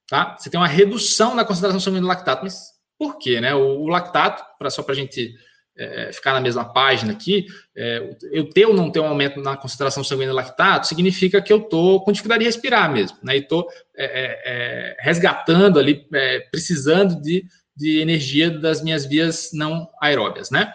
tá? 0.07 0.37
Você 0.37 0.49
tem 0.49 0.59
uma 0.59 0.67
redução 0.67 1.35
na 1.35 1.43
concentração 1.43 1.79
sanguínea 1.79 2.03
do 2.03 2.07
lactato, 2.07 2.43
mas 2.43 2.71
por 2.97 3.17
quê, 3.17 3.41
né? 3.41 3.53
O, 3.53 3.81
o 3.81 3.87
lactato, 3.87 4.43
pra, 4.57 4.69
só 4.69 4.81
para 4.81 4.93
a 4.93 4.95
gente 4.95 5.35
é, 5.77 6.11
ficar 6.13 6.33
na 6.33 6.41
mesma 6.41 6.65
página 6.65 7.11
aqui, 7.11 7.45
é, 7.75 8.15
eu 8.31 8.49
ter 8.49 8.65
ou 8.65 8.73
não 8.73 8.89
ter 8.89 8.99
um 8.99 9.07
aumento 9.07 9.41
na 9.41 9.57
concentração 9.57 10.03
sanguínea 10.03 10.33
lactato 10.33 10.87
significa 10.87 11.41
que 11.41 11.51
eu 11.51 11.57
estou 11.57 12.03
com 12.03 12.11
dificuldade 12.11 12.39
de 12.39 12.45
respirar 12.45 12.91
mesmo, 12.91 13.17
né? 13.23 13.35
E 13.35 13.39
estou 13.39 13.67
é, 13.95 14.05
é, 14.05 14.41
é, 14.45 14.97
resgatando 14.99 15.79
ali, 15.79 16.07
é, 16.13 16.39
precisando 16.51 17.21
de 17.21 17.45
de 17.75 17.99
energia 17.99 18.49
das 18.49 18.81
minhas 18.81 19.05
vias 19.05 19.49
não 19.53 19.89
aeróbias, 20.01 20.49
né? 20.49 20.73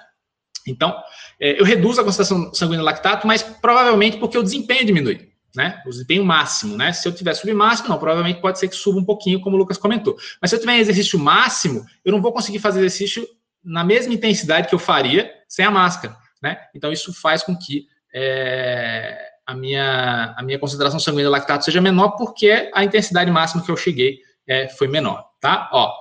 Então, 0.66 0.94
eu 1.40 1.64
reduzo 1.64 2.00
a 2.00 2.04
concentração 2.04 2.52
sanguínea 2.52 2.84
lactato, 2.84 3.26
mas 3.26 3.42
provavelmente 3.42 4.18
porque 4.18 4.36
o 4.36 4.42
desempenho 4.42 4.84
diminui, 4.84 5.30
né? 5.56 5.80
O 5.86 5.90
desempenho 5.90 6.24
máximo, 6.24 6.76
né? 6.76 6.92
Se 6.92 7.08
eu 7.08 7.12
tiver 7.12 7.32
submáximo, 7.34 7.88
não, 7.88 7.98
provavelmente 7.98 8.42
pode 8.42 8.58
ser 8.58 8.68
que 8.68 8.76
suba 8.76 8.98
um 8.98 9.04
pouquinho, 9.04 9.40
como 9.40 9.56
o 9.56 9.58
Lucas 9.58 9.78
comentou. 9.78 10.16
Mas 10.40 10.50
se 10.50 10.56
eu 10.56 10.60
tiver 10.60 10.78
exercício 10.78 11.18
máximo, 11.18 11.84
eu 12.04 12.12
não 12.12 12.20
vou 12.20 12.32
conseguir 12.32 12.58
fazer 12.58 12.80
exercício 12.80 13.26
na 13.62 13.84
mesma 13.84 14.14
intensidade 14.14 14.68
que 14.68 14.74
eu 14.74 14.78
faria 14.78 15.30
sem 15.48 15.64
a 15.64 15.70
máscara, 15.70 16.16
né? 16.42 16.58
Então, 16.74 16.92
isso 16.92 17.12
faz 17.12 17.42
com 17.42 17.56
que 17.56 17.86
é, 18.14 19.18
a, 19.46 19.54
minha, 19.54 20.34
a 20.36 20.42
minha 20.42 20.58
concentração 20.58 20.98
sanguínea 20.98 21.26
de 21.26 21.30
lactato 21.30 21.64
seja 21.64 21.80
menor, 21.80 22.10
porque 22.16 22.70
a 22.74 22.84
intensidade 22.84 23.30
máxima 23.30 23.64
que 23.64 23.70
eu 23.70 23.76
cheguei 23.76 24.20
é, 24.46 24.68
foi 24.68 24.88
menor, 24.88 25.24
tá? 25.40 25.68
Ó, 25.72 25.92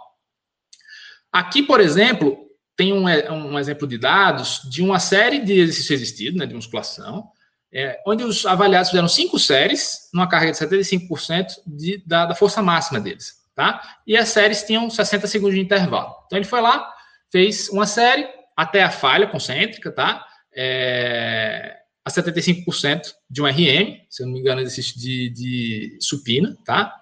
Aqui, 1.32 1.62
por 1.62 1.80
exemplo, 1.80 2.38
tem 2.76 2.92
um, 2.92 3.06
um 3.06 3.60
exemplo 3.60 3.88
de 3.88 3.98
dados 3.98 4.62
de 4.70 4.82
uma 4.82 5.00
série 5.00 5.40
de 5.40 5.54
exercícios 5.54 5.92
existidos, 5.92 6.40
né, 6.40 6.46
de 6.46 6.56
musculação, 6.56 7.30
é, 7.72 8.02
onde 8.06 8.24
os 8.24 8.46
avaliados 8.46 8.90
fizeram 8.90 9.08
cinco 9.08 9.38
séries, 9.38 10.10
numa 10.12 10.28
carga 10.28 10.52
de 10.52 10.58
75% 10.58 11.46
de, 11.68 12.04
da, 12.06 12.26
da 12.26 12.36
força 12.36 12.64
máxima 12.64 13.00
deles. 13.00 13.38
Tá? 13.54 13.98
E 14.08 14.18
as 14.18 14.30
séries 14.30 14.64
tinham 14.64 14.90
60 14.90 15.28
segundos 15.28 15.56
de 15.56 15.62
intervalo. 15.62 16.16
Então 16.26 16.38
ele 16.38 16.46
foi 16.46 16.62
lá, 16.62 16.92
fez 17.32 17.70
uma 17.70 17.86
série 17.86 18.28
até 18.56 18.84
a 18.84 18.90
falha 18.90 19.28
concêntrica, 19.28 19.92
tá? 19.92 20.26
É, 20.54 21.78
a 22.04 22.10
75% 22.10 23.14
de 23.30 23.42
um 23.42 23.46
RM, 23.46 24.02
se 24.10 24.24
eu 24.24 24.28
não 24.28 24.34
me 24.34 24.40
engano, 24.40 24.62
exercício 24.62 25.00
de, 25.00 25.30
de 25.30 25.98
supina, 26.02 26.58
tá? 26.66 26.94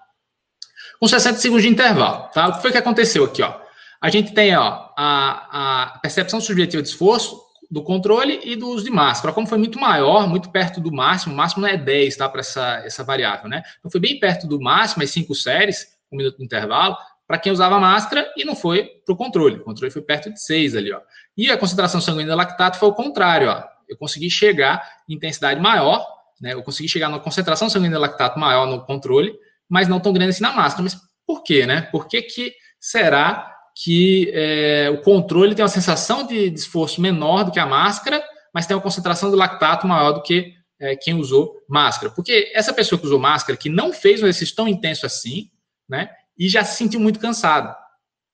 Com 1.00 1.08
60 1.08 1.40
segundos 1.40 1.64
de 1.64 1.70
intervalo, 1.70 2.30
tá? 2.34 2.48
O 2.48 2.54
que 2.54 2.62
foi 2.62 2.72
que 2.72 2.78
aconteceu 2.78 3.24
aqui, 3.24 3.42
ó? 3.42 3.60
A 4.00 4.10
gente 4.10 4.34
tem 4.34 4.56
ó, 4.56 4.90
a, 4.98 5.94
a 5.94 6.00
percepção 6.00 6.40
subjetiva 6.40 6.84
de 6.84 6.90
esforço 6.90 7.42
do 7.70 7.84
controle 7.84 8.40
e 8.44 8.56
do 8.56 8.70
uso 8.70 8.86
de 8.86 8.92
máscara. 8.92 9.34
Como 9.34 9.48
foi 9.48 9.58
muito 9.58 9.80
maior, 9.80 10.28
muito 10.28 10.50
perto 10.50 10.80
do 10.80 10.92
máximo, 10.92 11.34
o 11.34 11.38
máximo 11.38 11.62
não 11.62 11.70
é 11.70 11.78
10, 11.78 12.16
tá, 12.16 12.30
para 12.30 12.40
essa, 12.40 12.82
essa 12.86 13.04
variável, 13.04 13.50
né? 13.50 13.64
Então 13.80 13.92
foi 13.92 14.00
bem 14.00 14.20
perto 14.20 14.48
do 14.48 14.60
máximo, 14.60 15.04
as 15.04 15.10
cinco 15.10 15.36
séries, 15.36 15.88
um 16.12 16.18
minuto 16.18 16.38
de 16.38 16.44
intervalo, 16.44 16.96
para 17.28 17.38
quem 17.38 17.52
usava 17.52 17.80
máscara 17.80 18.32
e 18.38 18.46
não 18.46 18.56
foi 18.56 18.86
para 19.06 19.14
o 19.14 19.18
controle. 19.18 19.58
O 19.58 19.64
controle 19.64 19.92
foi 19.92 20.02
perto 20.02 20.32
de 20.32 20.42
6 20.42 20.76
ali, 20.76 20.94
ó. 20.94 21.02
E 21.36 21.52
a 21.52 21.58
concentração 21.58 22.00
sanguínea 22.00 22.32
de 22.32 22.36
lactato 22.36 22.80
foi 22.80 22.88
o 22.88 22.94
contrário, 22.94 23.50
ó. 23.50 23.64
Eu 23.88 23.98
consegui 23.98 24.30
chegar 24.30 24.82
em 25.08 25.16
intensidade 25.16 25.60
maior, 25.60 26.06
né? 26.42 26.54
Eu 26.54 26.64
consegui 26.64 26.88
chegar 26.88 27.10
na 27.10 27.20
concentração 27.20 27.70
sanguínea 27.70 27.98
de 27.98 28.02
lactato 28.02 28.40
maior 28.40 28.66
no 28.66 28.86
controle, 28.86 29.36
mas 29.70 29.88
não 29.88 30.00
tão 30.00 30.14
grande 30.14 30.30
assim 30.30 30.44
na 30.44 30.54
máscara. 30.54 30.84
Mas 30.84 30.98
por 31.26 31.44
quê, 31.44 31.66
né? 31.66 31.82
Por 31.92 32.08
que, 32.08 32.22
que 32.22 32.54
será 32.80 33.54
que 33.84 34.32
é, 34.34 34.90
o 34.90 35.02
controle 35.02 35.54
tem 35.54 35.64
uma 35.64 35.70
sensação 35.70 36.26
de, 36.26 36.50
de, 36.50 36.60
esforço 36.60 37.02
menor 37.02 37.44
do 37.44 37.52
que 37.52 37.60
a 37.60 37.66
máscara, 37.66 38.24
mas 38.54 38.66
tem 38.66 38.76
uma 38.76 38.82
concentração 38.82 39.30
de 39.30 39.36
lactato 39.36 39.86
maior 39.86 40.14
do 40.14 40.24
que 40.24 40.54
é, 40.80 40.96
quem 40.96 41.14
usou 41.14 41.54
máscara. 41.70 42.12
Porque 42.12 42.52
essa 42.56 42.74
pessoa 42.74 42.98
que 42.98 43.06
usou 43.06 43.20
máscara, 43.20 43.58
que 43.58 43.70
não 43.70 43.94
fez 43.94 44.22
um 44.22 44.26
exercício 44.26 44.56
tão 44.56 44.68
intenso 44.68 45.06
assim, 45.06 45.52
né, 45.88 46.10
e 46.38 46.48
já 46.48 46.64
se 46.64 46.78
sentiu 46.78 47.00
muito 47.00 47.20
cansado, 47.20 47.76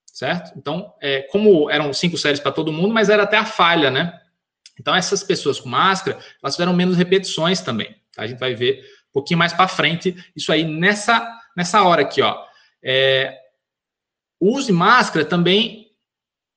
certo? 0.05 0.57
Então, 0.57 0.93
é, 1.01 1.21
como 1.23 1.69
eram 1.69 1.93
cinco 1.93 2.17
séries 2.17 2.39
para 2.39 2.51
todo 2.51 2.71
mundo, 2.71 2.93
mas 2.93 3.09
era 3.09 3.23
até 3.23 3.37
a 3.37 3.45
falha, 3.45 3.89
né? 3.89 4.19
Então, 4.79 4.95
essas 4.95 5.23
pessoas 5.23 5.59
com 5.59 5.69
máscara, 5.69 6.17
elas 6.41 6.55
tiveram 6.55 6.73
menos 6.73 6.97
repetições 6.97 7.61
também. 7.61 7.95
Tá? 8.13 8.23
A 8.23 8.27
gente 8.27 8.39
vai 8.39 8.55
ver 8.55 8.81
um 9.09 9.13
pouquinho 9.13 9.37
mais 9.37 9.53
para 9.53 9.67
frente 9.67 10.15
isso 10.35 10.51
aí 10.51 10.63
nessa, 10.63 11.27
nessa 11.55 11.83
hora 11.83 12.01
aqui, 12.01 12.21
ó. 12.21 12.43
É, 12.83 13.39
de 14.65 14.71
máscara 14.73 15.25
também 15.25 15.87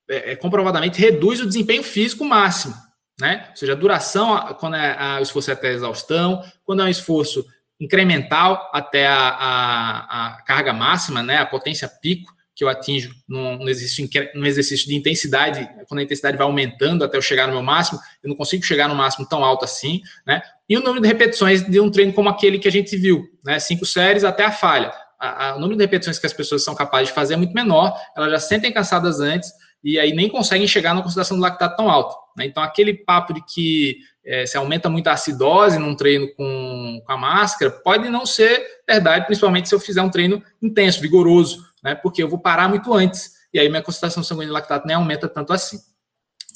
é, 0.09 0.33
é, 0.33 0.37
comprovadamente 0.37 1.01
reduz 1.01 1.41
o 1.41 1.47
desempenho 1.47 1.83
físico 1.83 2.25
máximo, 2.25 2.75
né? 3.21 3.47
Ou 3.51 3.57
seja, 3.57 3.73
a 3.73 3.77
duração, 3.77 4.55
quando 4.59 4.77
é 4.77 4.97
a, 4.99 5.19
o 5.19 5.23
esforço 5.23 5.51
é 5.51 5.55
até 5.55 5.73
exaustão, 5.73 6.43
quando 6.65 6.83
é 6.83 6.85
um 6.85 6.89
esforço 6.89 7.47
incremental 7.81 8.71
até 8.73 9.07
a, 9.07 9.29
a, 9.29 10.27
a, 10.27 10.43
carga 10.43 10.73
máxima, 10.73 11.23
né? 11.23 11.39
A 11.39 11.47
potência 11.47 11.89
pico 11.89 12.35
que 12.55 12.65
eu 12.65 12.71
atinjo 12.71 13.13
num, 13.29 13.69
exercício, 13.69 14.09
num 14.35 14.47
exercício 14.47 14.89
de 14.89 14.95
intensidade, 14.95 15.69
quando 15.87 16.01
a 16.01 16.03
intensidade 16.03 16.39
vai 16.39 16.47
aumentando 16.47 17.05
até 17.05 17.19
eu 17.19 17.23
chegar 17.23 17.47
no 17.47 17.53
meu 17.53 17.63
máximo, 17.63 17.99
eu 18.23 18.31
não 18.31 18.37
consigo 18.37 18.65
chegar 18.65 18.89
no 18.89 18.95
máximo 18.95 19.29
tão 19.29 19.45
alto 19.45 19.65
assim, 19.65 20.01
né? 20.27 20.41
E 20.69 20.77
o 20.77 20.81
número 20.81 21.03
de 21.03 21.09
repetições 21.09 21.63
de 21.63 21.79
um 21.79 21.91
treino 21.91 22.15
como 22.15 22.31
aquele 22.31 22.59
que 22.59 22.67
a 22.67 22.73
gente 22.73 22.97
viu, 22.97 23.25
né? 23.45 23.59
Cinco 23.59 23.85
séries 23.85 24.25
até 24.25 24.45
a 24.45 24.51
falha 24.51 24.91
a, 25.19 25.55
o 25.57 25.61
número 25.61 25.77
de 25.77 25.85
repetições 25.85 26.19
que 26.19 26.27
as 26.27 26.33
pessoas 26.33 26.65
são 26.65 26.75
capazes 26.75 27.09
de 27.09 27.15
fazer 27.15 27.35
é 27.35 27.37
muito 27.37 27.55
menor, 27.55 27.95
elas 28.17 28.31
já 28.33 28.41
sentem 28.41 28.73
cansadas 28.73 29.21
antes 29.21 29.51
e 29.83 29.99
aí 29.99 30.13
nem 30.13 30.29
conseguem 30.29 30.67
chegar 30.67 30.95
na 30.95 31.03
concentração 31.03 31.37
do 31.37 31.43
lactato 31.43 31.77
tão 31.77 31.91
alta. 31.91 32.15
Né? 32.37 32.47
Então, 32.47 32.63
aquele 32.63 32.93
papo 32.93 33.33
de 33.33 33.45
que 33.45 33.99
é, 34.25 34.45
se 34.45 34.57
aumenta 34.57 34.89
muito 34.89 35.07
a 35.09 35.13
acidose 35.13 35.79
num 35.79 35.95
treino 35.95 36.33
com, 36.35 36.66
com, 37.01 37.13
a 37.13 37.17
máscara, 37.17 37.71
pode 37.71 38.09
não 38.09 38.25
ser 38.25 38.65
verdade, 38.89 39.27
principalmente 39.27 39.69
se 39.69 39.75
eu 39.75 39.81
fizer 39.81 40.03
um 40.03 40.11
treino 40.11 40.43
intenso, 40.63 41.01
vigoroso, 41.01 41.65
né? 41.83 41.95
porque 41.95 42.23
eu 42.23 42.29
vou 42.29 42.39
parar 42.39 42.69
muito 42.69 42.93
antes, 42.93 43.33
e 43.53 43.59
aí 43.59 43.69
minha 43.69 43.83
concentração 43.83 44.23
sanguínea 44.23 44.49
de 44.49 44.53
lactato 44.53 44.87
nem 44.87 44.97
aumenta 44.97 45.29
tanto 45.29 45.53
assim. 45.53 45.79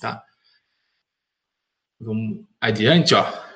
Tá? 0.00 0.22
Vamos 2.00 2.44
adiante, 2.60 3.14
ó. 3.14 3.50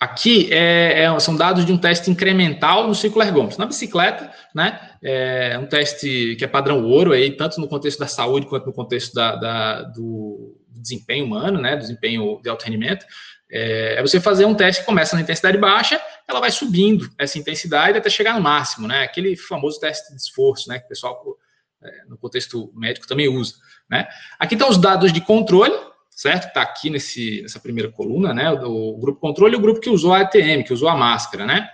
Aqui 0.00 0.50
é, 0.50 1.02
é, 1.02 1.20
são 1.20 1.36
dados 1.36 1.66
de 1.66 1.72
um 1.72 1.76
teste 1.76 2.10
incremental 2.10 2.88
no 2.88 2.94
ciclo 2.94 3.22
ergômetro. 3.22 3.58
Na 3.58 3.66
bicicleta, 3.66 4.32
né, 4.54 4.96
é 5.02 5.58
um 5.58 5.66
teste 5.66 6.36
que 6.36 6.44
é 6.44 6.48
padrão 6.48 6.82
ouro, 6.86 7.12
aí, 7.12 7.36
tanto 7.36 7.60
no 7.60 7.68
contexto 7.68 7.98
da 7.98 8.06
saúde 8.06 8.46
quanto 8.46 8.64
no 8.64 8.72
contexto 8.72 9.12
da, 9.12 9.36
da 9.36 9.82
do 9.82 10.56
desempenho 10.68 11.26
humano, 11.26 11.60
né, 11.60 11.76
desempenho 11.76 12.40
de 12.42 12.48
alto 12.48 12.64
rendimento. 12.64 13.04
É, 13.50 13.96
é, 13.98 14.02
você 14.02 14.20
fazer 14.20 14.44
um 14.44 14.54
teste 14.54 14.82
que 14.82 14.86
começa 14.86 15.16
na 15.16 15.22
intensidade 15.22 15.58
baixa, 15.58 16.00
ela 16.28 16.40
vai 16.40 16.50
subindo 16.50 17.10
essa 17.18 17.38
intensidade 17.38 17.98
até 17.98 18.08
chegar 18.08 18.34
no 18.34 18.40
máximo, 18.40 18.86
né? 18.86 19.02
Aquele 19.02 19.36
famoso 19.36 19.80
teste 19.80 20.10
de 20.10 20.20
esforço, 20.20 20.68
né? 20.68 20.78
Que 20.78 20.86
o 20.86 20.88
pessoal 20.88 21.36
é, 21.82 22.04
no 22.08 22.16
contexto 22.16 22.72
médico 22.74 23.06
também 23.06 23.28
usa, 23.28 23.54
né? 23.90 24.06
Aqui 24.38 24.54
estão 24.54 24.68
os 24.68 24.78
dados 24.78 25.12
de 25.12 25.20
controle, 25.20 25.74
certo? 26.10 26.48
Está 26.48 26.62
aqui 26.62 26.90
nesse, 26.90 27.42
nessa 27.42 27.58
primeira 27.58 27.90
coluna, 27.90 28.32
né? 28.32 28.50
O, 28.52 28.96
grupo 28.98 29.20
controle 29.20 29.54
e 29.54 29.58
o 29.58 29.60
grupo 29.62 29.80
que 29.80 29.90
usou 29.90 30.12
a 30.12 30.20
ATM, 30.20 30.62
que 30.64 30.72
usou 30.72 30.88
a 30.88 30.96
máscara, 30.96 31.44
né? 31.44 31.68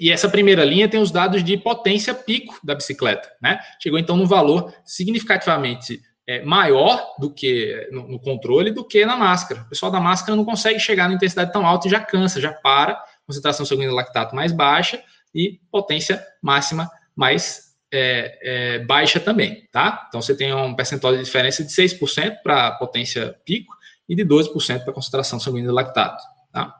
E 0.00 0.10
essa 0.10 0.28
primeira 0.28 0.64
linha 0.64 0.88
tem 0.88 1.00
os 1.00 1.10
dados 1.10 1.44
de 1.44 1.56
potência 1.56 2.14
pico 2.14 2.58
da 2.64 2.74
bicicleta, 2.74 3.30
né? 3.42 3.58
Chegou 3.82 3.98
então 3.98 4.16
no 4.16 4.26
valor 4.26 4.72
significativamente 4.84 6.00
é, 6.26 6.42
maior 6.44 7.14
do 7.18 7.32
que 7.32 7.88
no, 7.90 8.08
no, 8.08 8.18
controle 8.20 8.70
do 8.70 8.84
que 8.84 9.04
na 9.04 9.16
máscara. 9.16 9.62
O 9.62 9.68
pessoal 9.68 9.90
da 9.90 10.00
máscara 10.00 10.36
não 10.36 10.44
consegue 10.44 10.78
chegar 10.78 11.08
na 11.08 11.14
intensidade 11.14 11.52
tão 11.52 11.66
alta 11.66 11.88
e 11.88 11.90
já 11.90 12.00
cansa, 12.00 12.40
já 12.40 12.52
para, 12.52 13.02
concentração 13.26 13.66
sanguínea 13.66 13.92
lactato 13.92 14.34
mais 14.34 14.52
baixa 14.52 15.02
e 15.34 15.60
potência 15.70 16.24
máxima 16.40 16.90
mais 17.14 17.72
é, 17.92 18.38
é, 18.42 18.78
baixa 18.80 19.20
também, 19.20 19.68
tá? 19.70 20.06
Então 20.08 20.22
você 20.22 20.34
tem 20.34 20.54
um 20.54 20.74
percentual 20.74 21.14
de 21.14 21.22
diferença 21.22 21.62
de 21.62 21.70
6% 21.70 22.38
para 22.42 22.72
potência 22.72 23.36
pico 23.44 23.74
e 24.08 24.14
de 24.14 24.24
12% 24.24 24.84
para 24.84 24.92
concentração 24.92 25.38
sanguínea 25.38 25.68
de 25.68 25.74
lactato, 25.74 26.22
tá? 26.50 26.74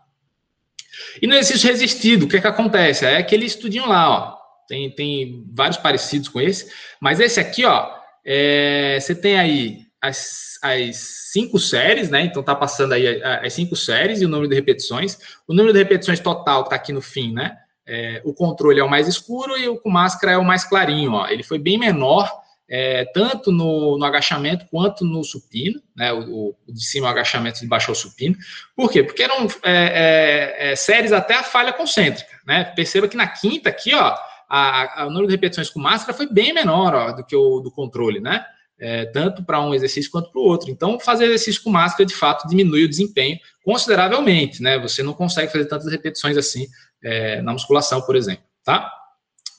E 1.21 1.27
no 1.27 1.35
exercício 1.35 1.69
resistido, 1.69 2.25
o 2.25 2.29
que 2.29 2.37
é 2.37 2.41
que 2.41 2.47
acontece? 2.47 3.05
É 3.05 3.17
aquele 3.17 3.45
estudinho 3.45 3.87
lá, 3.87 4.11
ó. 4.11 4.43
Tem, 4.67 4.91
tem 4.91 5.45
vários 5.53 5.77
parecidos 5.77 6.29
com 6.29 6.41
esse, 6.41 6.73
mas 7.01 7.21
esse 7.21 7.39
aqui, 7.39 7.65
ó, 7.65 8.02
é, 8.25 8.99
você 9.01 9.15
tem 9.15 9.39
aí 9.39 9.87
as, 10.01 10.59
as 10.63 10.97
cinco 11.33 11.59
séries, 11.59 12.11
né? 12.11 12.23
Então 12.23 12.43
tá 12.43 12.55
passando 12.55 12.93
aí 12.93 13.23
as 13.23 13.53
cinco 13.53 13.77
séries 13.77 14.21
e 14.21 14.27
o 14.27 14.29
número 14.29 14.49
de 14.49 14.55
repetições. 14.55 15.19
O 15.47 15.55
número 15.55 15.73
de 15.73 15.79
repetições 15.79 16.21
total 16.21 16.65
que 16.65 16.71
tá 16.71 16.77
aqui 16.77 16.93
no 16.93 17.01
fim, 17.01 17.33
né? 17.33 17.57
É, 17.87 18.21
o 18.25 18.33
controle 18.33 18.81
é 18.81 18.85
o 18.85 18.91
mais 18.91 19.09
escuro 19.09 19.57
e 19.57 19.69
o 19.69 19.77
com 19.77 19.91
máscara 19.91 20.33
é 20.33 20.39
o 20.39 20.45
mais 20.45 20.65
clarinho. 20.65 21.13
Ó. 21.13 21.27
Ele 21.29 21.43
foi 21.43 21.59
bem 21.59 21.79
menor, 21.79 22.31
é, 22.69 23.05
tanto 23.07 23.51
no, 23.51 23.99
no, 23.99 24.05
agachamento 24.05 24.67
quanto 24.71 25.05
no 25.05 25.23
supino, 25.23 25.81
né? 25.97 26.13
O, 26.13 26.55
o, 26.67 26.73
de 26.73 26.85
cima 26.85 27.07
o 27.07 27.11
agachamento 27.11 27.61
de 27.61 27.67
baixo 27.67 27.91
é 27.91 27.93
o 27.93 27.97
supino. 27.97 28.37
Por 28.75 28.91
quê? 28.91 29.03
Porque 29.03 29.23
eram 29.23 29.47
é, 29.65 30.71
é, 30.71 30.77
séries 30.77 31.13
até 31.13 31.35
a 31.35 31.43
falha 31.43 31.73
concêntrica. 31.73 32.33
Né? 32.47 32.65
Perceba 32.65 33.09
que 33.09 33.17
na 33.17 33.27
quinta 33.27 33.69
aqui, 33.69 33.95
ó, 33.95 34.17
a, 34.55 35.03
a, 35.03 35.07
o 35.07 35.09
número 35.09 35.29
de 35.29 35.33
repetições 35.33 35.71
com 35.71 35.81
máscara 35.81 36.13
foi 36.13 36.27
bem 36.27 36.53
menor 36.53 36.95
ó, 36.95 37.13
do 37.13 37.25
que 37.25 37.35
o 37.35 37.61
do 37.61 37.71
controle, 37.71 38.21
né? 38.21 38.45
É, 38.79 39.07
tanto 39.07 39.43
para 39.43 39.65
um 39.65 39.73
exercício 39.73 40.11
quanto 40.11 40.31
para 40.31 40.41
o 40.41 40.45
outro. 40.45 40.71
Então, 40.71 41.01
fazer 41.01 41.25
exercício 41.25 41.63
com 41.63 41.71
máscara, 41.71 42.05
de 42.05 42.15
fato, 42.15 42.47
diminui 42.47 42.85
o 42.85 42.89
desempenho 42.89 43.39
consideravelmente, 43.65 44.63
né? 44.63 44.79
Você 44.81 45.03
não 45.03 45.15
consegue 45.15 45.51
fazer 45.51 45.65
tantas 45.65 45.91
repetições 45.91 46.37
assim 46.37 46.67
é, 47.03 47.41
na 47.41 47.53
musculação, 47.53 48.03
por 48.03 48.15
exemplo, 48.15 48.45
tá? 48.63 48.93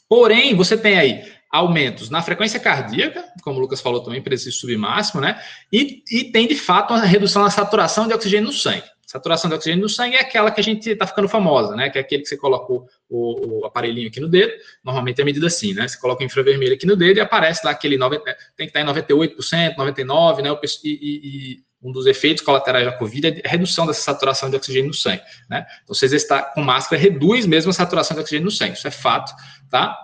Porém, 0.07 0.53
você 0.53 0.77
tem 0.77 0.99
aí 0.99 1.23
aumentos 1.51 2.11
na 2.11 2.21
frequência 2.21 2.59
cardíaca, 2.59 3.25
como 3.41 3.57
o 3.57 3.61
Lucas 3.61 3.81
falou 3.81 4.03
também, 4.03 4.21
para 4.21 4.37
submáximo, 4.37 5.21
né? 5.21 5.41
E, 5.71 6.03
e 6.11 6.25
tem, 6.25 6.47
de 6.47 6.55
fato, 6.55 6.93
uma 6.93 7.03
redução 7.03 7.41
na 7.41 7.49
saturação 7.49 8.07
de 8.07 8.13
oxigênio 8.13 8.45
no 8.47 8.53
sangue. 8.53 8.92
Saturação 9.13 9.47
de 9.47 9.55
oxigênio 9.55 9.83
no 9.83 9.89
sangue 9.89 10.15
é 10.15 10.21
aquela 10.21 10.49
que 10.49 10.59
a 10.59 10.63
gente 10.63 10.89
está 10.89 11.05
ficando 11.05 11.29
famosa, 11.29 11.75
né? 11.75 11.87
Que 11.87 11.99
é 11.99 12.01
aquele 12.01 12.23
que 12.23 12.29
você 12.29 12.35
colocou 12.35 12.87
o, 13.07 13.59
o, 13.59 13.65
aparelhinho 13.67 14.07
aqui 14.07 14.19
no 14.19 14.27
dedo. 14.27 14.51
Normalmente 14.83 15.21
é 15.21 15.23
medida 15.23 15.45
assim, 15.45 15.71
né? 15.71 15.87
Você 15.87 15.99
coloca 15.99 16.23
o 16.23 16.25
infravermelho 16.25 16.73
aqui 16.73 16.87
no 16.87 16.95
dedo 16.95 17.17
e 17.17 17.21
aparece 17.21 17.63
lá 17.63 17.69
aquele 17.69 17.95
90, 17.95 18.23
tem 18.57 18.67
que 18.67 18.75
estar 18.75 18.81
em 18.81 18.85
98%, 18.85 19.75
99%, 19.75 20.41
né? 20.41 20.49
E, 20.83 20.89
e, 20.89 21.27
e 21.27 21.63
um 21.79 21.91
dos 21.91 22.07
efeitos 22.07 22.43
colaterais 22.43 22.87
da 22.87 22.91
Covid 22.93 23.27
é 23.27 23.41
a 23.45 23.49
redução 23.51 23.85
dessa 23.85 24.01
saturação 24.01 24.49
de 24.49 24.55
oxigênio 24.55 24.87
no 24.87 24.95
sangue, 24.95 25.21
né? 25.47 25.63
Então, 25.83 25.93
se 25.93 26.09
você 26.09 26.15
está 26.15 26.41
com 26.41 26.63
máscara, 26.63 26.99
reduz 26.99 27.45
mesmo 27.45 27.69
a 27.69 27.73
saturação 27.73 28.15
de 28.15 28.21
oxigênio 28.21 28.45
no 28.45 28.51
sangue, 28.51 28.73
isso 28.73 28.87
é 28.87 28.91
fato, 28.91 29.31
tá? 29.69 29.95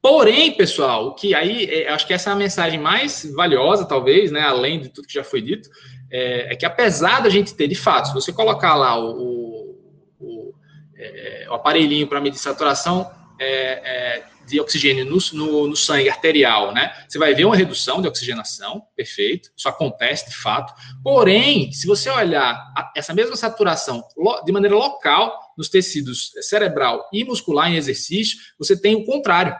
Porém, 0.00 0.52
pessoal, 0.52 1.08
o 1.08 1.14
que 1.14 1.34
aí, 1.34 1.64
é, 1.64 1.88
acho 1.88 2.06
que 2.06 2.14
essa 2.14 2.30
é 2.30 2.32
a 2.32 2.36
mensagem 2.36 2.78
mais 2.78 3.28
valiosa, 3.34 3.84
talvez, 3.84 4.30
né, 4.30 4.42
além 4.42 4.80
de 4.80 4.88
tudo 4.88 5.08
que 5.08 5.14
já 5.14 5.24
foi 5.24 5.42
dito, 5.42 5.68
é, 6.10 6.52
é 6.52 6.56
que 6.56 6.66
apesar 6.66 7.20
da 7.20 7.28
gente 7.28 7.54
ter, 7.54 7.68
de 7.68 7.74
fato, 7.74 8.08
se 8.08 8.14
você 8.14 8.32
colocar 8.32 8.74
lá 8.74 8.98
o, 8.98 9.76
o, 10.18 10.54
é, 10.96 11.46
o 11.48 11.54
aparelhinho 11.54 12.06
para 12.06 12.20
medir 12.20 12.38
saturação 12.38 13.10
é, 13.38 14.16
é 14.18 14.30
de 14.50 14.60
oxigênio 14.60 15.04
no, 15.04 15.18
no, 15.32 15.68
no, 15.68 15.76
sangue 15.76 16.10
arterial, 16.10 16.74
né? 16.74 16.92
Você 17.08 17.18
vai 17.18 17.32
ver 17.34 17.44
uma 17.44 17.56
redução 17.56 18.02
de 18.02 18.08
oxigenação, 18.08 18.82
perfeito, 18.96 19.50
isso 19.56 19.68
acontece 19.68 20.28
de 20.28 20.36
fato. 20.36 20.74
Porém, 21.02 21.72
se 21.72 21.86
você 21.86 22.10
olhar 22.10 22.54
a, 22.76 22.92
essa 22.96 23.14
mesma 23.14 23.36
saturação 23.36 24.02
de 24.44 24.52
maneira 24.52 24.74
local 24.74 25.38
nos 25.56 25.68
tecidos 25.68 26.32
cerebral 26.40 27.08
e 27.12 27.24
muscular 27.24 27.70
em 27.70 27.76
exercício, 27.76 28.38
você 28.58 28.76
tem 28.76 28.96
o 28.96 29.06
contrário. 29.06 29.56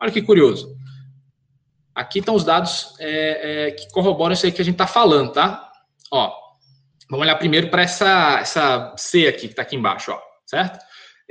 Olha 0.00 0.10
que 0.10 0.20
curioso. 0.20 0.76
Aqui 1.94 2.18
estão 2.18 2.34
os 2.34 2.44
dados 2.44 2.94
é, 2.98 3.68
é, 3.68 3.70
que 3.70 3.90
corroboram 3.92 4.32
isso 4.32 4.44
aí 4.44 4.52
que 4.52 4.62
a 4.62 4.64
gente 4.64 4.74
está 4.74 4.86
falando, 4.86 5.32
tá? 5.32 5.71
Ó, 6.12 6.30
vamos 7.10 7.24
olhar 7.24 7.36
primeiro 7.36 7.70
para 7.70 7.82
essa, 7.82 8.38
essa 8.38 8.94
C 8.98 9.26
aqui 9.26 9.40
que 9.40 9.46
está 9.46 9.62
aqui 9.62 9.74
embaixo, 9.74 10.12
ó, 10.12 10.20
certo? 10.44 10.78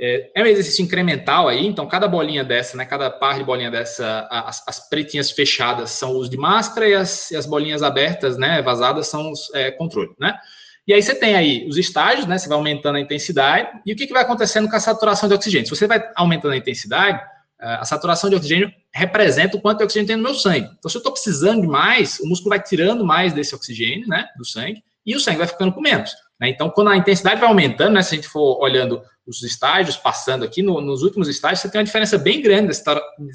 É, 0.00 0.30
é 0.34 0.42
um 0.42 0.46
exercício 0.46 0.82
incremental 0.82 1.46
aí, 1.46 1.64
então 1.64 1.86
cada 1.86 2.08
bolinha 2.08 2.42
dessa, 2.42 2.76
né, 2.76 2.84
cada 2.84 3.08
par 3.08 3.38
de 3.38 3.44
bolinha 3.44 3.70
dessa, 3.70 4.26
as, 4.28 4.66
as 4.66 4.88
pretinhas 4.88 5.30
fechadas 5.30 5.90
são 5.90 6.18
os 6.18 6.28
de 6.28 6.36
máscara 6.36 6.88
e 6.88 6.94
as, 6.94 7.30
e 7.30 7.36
as 7.36 7.46
bolinhas 7.46 7.84
abertas, 7.84 8.36
né, 8.36 8.60
vazadas 8.60 9.06
são 9.06 9.30
os 9.30 9.54
é, 9.54 9.70
controle, 9.70 10.10
né? 10.18 10.36
E 10.84 10.92
aí 10.92 11.00
você 11.00 11.14
tem 11.14 11.36
aí 11.36 11.64
os 11.68 11.78
estágios, 11.78 12.26
né, 12.26 12.36
você 12.36 12.48
vai 12.48 12.58
aumentando 12.58 12.96
a 12.96 13.00
intensidade, 13.00 13.68
e 13.86 13.92
o 13.92 13.96
que, 13.96 14.08
que 14.08 14.12
vai 14.12 14.22
acontecendo 14.22 14.68
com 14.68 14.74
a 14.74 14.80
saturação 14.80 15.28
de 15.28 15.34
oxigênio? 15.36 15.66
Se 15.66 15.76
você 15.76 15.86
vai 15.86 16.02
aumentando 16.16 16.54
a 16.54 16.56
intensidade, 16.56 17.22
a 17.62 17.84
saturação 17.84 18.28
de 18.28 18.34
oxigênio 18.34 18.72
representa 18.92 19.56
o 19.56 19.60
quanto 19.60 19.78
de 19.78 19.84
oxigênio 19.84 20.08
tem 20.08 20.16
no 20.16 20.22
meu 20.22 20.34
sangue. 20.34 20.68
Então, 20.78 20.90
se 20.90 20.96
eu 20.96 20.98
estou 20.98 21.12
precisando 21.12 21.60
de 21.60 21.68
mais, 21.68 22.18
o 22.18 22.26
músculo 22.26 22.50
vai 22.50 22.60
tirando 22.60 23.04
mais 23.04 23.32
desse 23.32 23.54
oxigênio, 23.54 24.08
né, 24.08 24.26
do 24.36 24.44
sangue, 24.44 24.82
e 25.06 25.14
o 25.14 25.20
sangue 25.20 25.38
vai 25.38 25.46
ficando 25.46 25.72
com 25.72 25.80
menos. 25.80 26.12
Né? 26.40 26.48
Então, 26.48 26.68
quando 26.68 26.90
a 26.90 26.96
intensidade 26.96 27.40
vai 27.40 27.48
aumentando, 27.48 27.92
né, 27.92 28.02
se 28.02 28.14
a 28.14 28.16
gente 28.16 28.28
for 28.28 28.60
olhando 28.60 29.00
os 29.24 29.42
estágios, 29.42 29.96
passando 29.96 30.44
aqui, 30.44 30.60
no, 30.60 30.80
nos 30.80 31.02
últimos 31.02 31.28
estágios, 31.28 31.60
você 31.60 31.70
tem 31.70 31.78
uma 31.78 31.84
diferença 31.84 32.18
bem 32.18 32.42
grande 32.42 32.72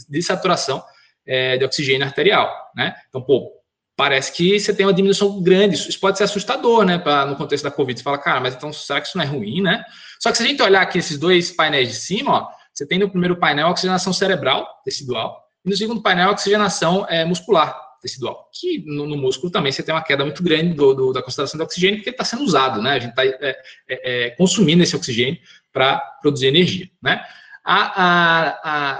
de 0.09 0.21
saturação 0.21 0.83
é, 1.25 1.57
de 1.57 1.63
oxigênio 1.63 2.05
arterial. 2.05 2.53
Né? 2.75 2.93
Então, 3.07 3.21
pô, 3.21 3.49
parece 3.95 4.33
que 4.33 4.59
você 4.59 4.73
tem 4.73 4.85
uma 4.85 4.93
diminuição 4.93 5.41
grande. 5.41 5.75
Isso 5.75 5.99
pode 5.99 6.17
ser 6.17 6.25
assustador, 6.25 6.83
né, 6.83 6.97
pra, 6.97 7.25
no 7.25 7.37
contexto 7.37 7.63
da 7.63 7.71
Covid. 7.71 7.97
Você 7.97 8.03
fala, 8.03 8.17
cara, 8.17 8.41
mas 8.41 8.55
então 8.55 8.73
será 8.73 8.99
que 8.99 9.07
isso 9.07 9.17
não 9.17 9.23
é 9.23 9.27
ruim, 9.27 9.61
né? 9.61 9.85
Só 10.19 10.31
que 10.31 10.37
se 10.37 10.43
a 10.43 10.47
gente 10.47 10.61
olhar 10.61 10.81
aqui 10.81 10.97
esses 10.97 11.17
dois 11.17 11.51
painéis 11.51 11.87
de 11.89 11.95
cima, 11.95 12.31
ó, 12.31 12.47
você 12.77 12.85
tem 12.85 12.99
no 12.99 13.09
primeiro 13.09 13.35
painel 13.37 13.69
oxigenação 13.69 14.13
cerebral, 14.13 14.67
tecidual, 14.85 15.43
e 15.65 15.69
no 15.69 15.75
segundo 15.75 15.99
painel 15.99 16.29
oxigenação 16.29 17.07
é, 17.09 17.25
muscular, 17.25 17.75
tecidual, 17.99 18.47
que 18.53 18.83
no, 18.85 19.07
no, 19.07 19.17
músculo 19.17 19.51
também 19.51 19.71
você 19.71 19.81
tem 19.81 19.95
uma 19.95 20.03
queda 20.03 20.23
muito 20.23 20.43
grande 20.43 20.75
do, 20.75 20.93
do, 20.93 21.11
da 21.11 21.23
concentração 21.23 21.57
de 21.57 21.63
oxigênio, 21.63 21.97
porque 21.97 22.11
está 22.11 22.23
sendo 22.23 22.43
usado, 22.43 22.79
né? 22.79 22.91
A 22.91 22.99
gente 22.99 23.09
está 23.09 23.25
é, 23.25 23.57
é, 23.89 24.29
consumindo 24.31 24.83
esse 24.83 24.95
oxigênio 24.95 25.39
para 25.73 25.97
produzir 26.21 26.47
energia, 26.47 26.87
né? 27.01 27.25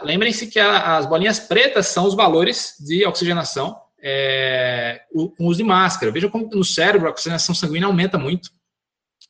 Lembrem-se 0.02 0.48
que 0.48 0.60
a, 0.60 0.98
as 0.98 1.06
bolinhas 1.06 1.40
pretas 1.40 1.86
são 1.86 2.08
os 2.08 2.16
valores 2.16 2.74
de 2.80 3.06
oxigenação 3.06 3.80
é, 4.02 5.02
com 5.14 5.46
uso 5.46 5.60
de 5.60 5.64
máscara. 5.64 6.12
Veja 6.12 6.28
como 6.28 6.50
no 6.50 6.64
cérebro 6.64 7.08
a 7.08 7.12
oxigenação 7.12 7.54
sanguínea 7.54 7.86
aumenta 7.86 8.18
muito. 8.18 8.50